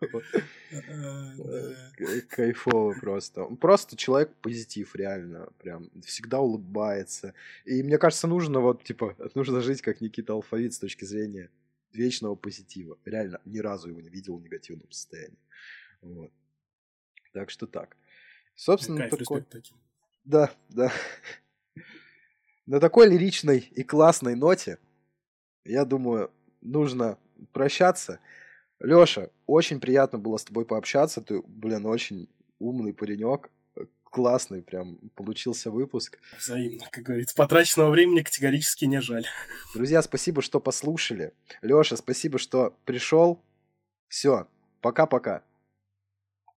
[2.28, 3.44] Кайфово просто.
[3.56, 5.48] Просто человек позитив, реально.
[5.58, 7.34] Прям всегда улыбается.
[7.64, 11.50] И мне кажется, нужно вот, типа, нужно жить как Никита Алфавит с точки зрения
[11.92, 12.98] вечного позитива.
[13.04, 15.38] Реально, ни разу его не видел в негативном состоянии.
[16.02, 16.32] Вот.
[17.32, 17.96] Так что так.
[18.54, 19.44] Собственно, Кайф, такой...
[20.24, 20.92] Да, да.
[22.66, 24.78] На такой лиричной и классной ноте,
[25.64, 26.30] я думаю,
[26.60, 27.18] нужно
[27.52, 28.20] прощаться.
[28.80, 31.20] Лёша, очень приятно было с тобой пообщаться.
[31.20, 32.28] Ты, блин, очень
[32.58, 33.50] умный паренек.
[34.04, 36.20] Классный прям получился выпуск.
[36.38, 37.34] Взаимно, как говорится.
[37.34, 39.26] Потраченного времени категорически не жаль.
[39.74, 41.32] Друзья, спасибо, что послушали.
[41.62, 43.42] Лёша, спасибо, что пришел.
[44.06, 44.46] Все,
[44.80, 45.42] пока-пока.